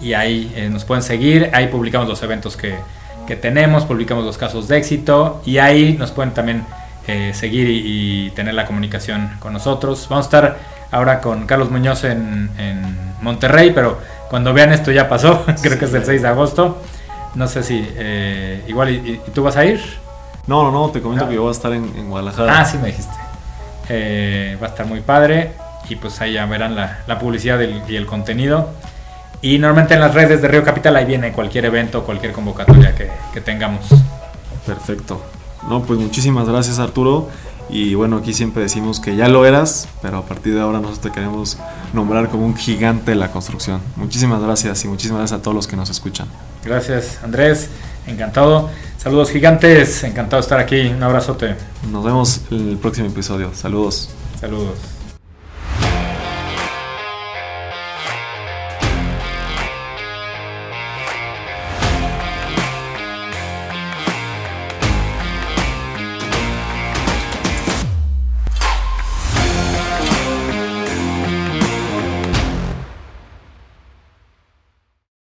y 0.00 0.12
ahí 0.14 0.52
eh, 0.56 0.68
nos 0.70 0.84
pueden 0.84 1.02
seguir. 1.02 1.50
Ahí 1.52 1.68
publicamos 1.68 2.08
los 2.08 2.22
eventos 2.22 2.56
que, 2.56 2.74
que 3.26 3.36
tenemos, 3.36 3.84
publicamos 3.84 4.24
los 4.24 4.36
casos 4.38 4.68
de 4.68 4.76
éxito 4.78 5.42
y 5.46 5.58
ahí 5.58 5.94
nos 5.98 6.10
pueden 6.10 6.32
también 6.34 6.64
eh, 7.06 7.32
seguir 7.34 7.68
y, 7.68 8.26
y 8.26 8.30
tener 8.30 8.54
la 8.54 8.66
comunicación 8.66 9.30
con 9.40 9.52
nosotros. 9.52 10.06
Vamos 10.08 10.26
a 10.26 10.28
estar 10.28 10.58
ahora 10.90 11.20
con 11.20 11.46
Carlos 11.46 11.70
Muñoz 11.70 12.04
en, 12.04 12.50
en 12.58 12.96
Monterrey, 13.22 13.72
pero 13.74 13.98
cuando 14.30 14.52
vean 14.52 14.72
esto 14.72 14.90
ya 14.90 15.08
pasó, 15.08 15.44
creo 15.62 15.78
que 15.78 15.84
es 15.86 15.94
el 15.94 16.04
6 16.04 16.22
de 16.22 16.28
agosto. 16.28 16.82
No 17.34 17.48
sé 17.48 17.62
si 17.62 17.86
eh, 17.96 18.62
igual 18.68 18.90
y, 18.90 19.20
tú 19.34 19.42
vas 19.42 19.56
a 19.56 19.64
ir. 19.64 19.80
No, 20.46 20.62
no, 20.62 20.70
no, 20.70 20.90
te 20.90 21.00
comento 21.00 21.24
No. 21.24 21.30
que 21.30 21.36
yo 21.36 21.42
voy 21.42 21.48
a 21.48 21.52
estar 21.52 21.72
en, 21.72 21.84
en 21.96 22.08
Guadalajara. 22.10 22.60
Ah, 22.60 22.64
sí 22.64 22.76
me 22.78 22.88
dijiste. 22.88 23.12
Va 24.62 24.66
a 24.66 24.70
estar 24.70 24.86
muy 24.86 25.00
padre 25.00 25.52
y 25.88 25.96
pues 25.96 26.20
ahí 26.20 26.34
ya 26.34 26.46
verán 26.46 26.74
la, 26.76 27.00
la 27.06 27.18
publicidad 27.18 27.58
del- 27.58 27.82
y 27.88 27.96
el 27.96 28.06
contenido. 28.06 28.70
Y 29.44 29.58
normalmente 29.58 29.92
en 29.92 30.00
las 30.00 30.14
redes 30.14 30.40
de 30.40 30.48
Río 30.48 30.64
Capital 30.64 30.96
ahí 30.96 31.04
viene 31.04 31.30
cualquier 31.32 31.66
evento, 31.66 32.02
cualquier 32.02 32.32
convocatoria 32.32 32.94
que, 32.94 33.10
que 33.34 33.42
tengamos. 33.42 33.84
Perfecto. 34.64 35.22
No, 35.68 35.82
pues 35.82 36.00
muchísimas 36.00 36.48
gracias 36.48 36.78
Arturo. 36.78 37.28
Y 37.68 37.94
bueno, 37.94 38.16
aquí 38.16 38.32
siempre 38.32 38.62
decimos 38.62 39.00
que 39.00 39.16
ya 39.16 39.28
lo 39.28 39.44
eras, 39.44 39.86
pero 40.00 40.16
a 40.16 40.24
partir 40.24 40.54
de 40.54 40.62
ahora 40.62 40.78
nosotros 40.78 41.00
te 41.00 41.10
queremos 41.10 41.58
nombrar 41.92 42.30
como 42.30 42.46
un 42.46 42.56
gigante 42.56 43.10
de 43.10 43.16
la 43.16 43.32
construcción. 43.32 43.82
Muchísimas 43.96 44.40
gracias 44.40 44.82
y 44.86 44.88
muchísimas 44.88 45.18
gracias 45.18 45.40
a 45.40 45.42
todos 45.42 45.54
los 45.54 45.66
que 45.66 45.76
nos 45.76 45.90
escuchan. 45.90 46.26
Gracias 46.64 47.18
Andrés, 47.22 47.68
encantado. 48.06 48.70
Saludos 48.96 49.30
gigantes, 49.30 50.04
encantado 50.04 50.40
de 50.40 50.44
estar 50.44 50.58
aquí. 50.58 50.86
Un 50.86 51.02
abrazote. 51.02 51.54
Nos 51.92 52.02
vemos 52.02 52.40
en 52.50 52.70
el 52.70 52.76
próximo 52.78 53.08
episodio. 53.08 53.50
Saludos. 53.54 54.08
Saludos. 54.40 54.93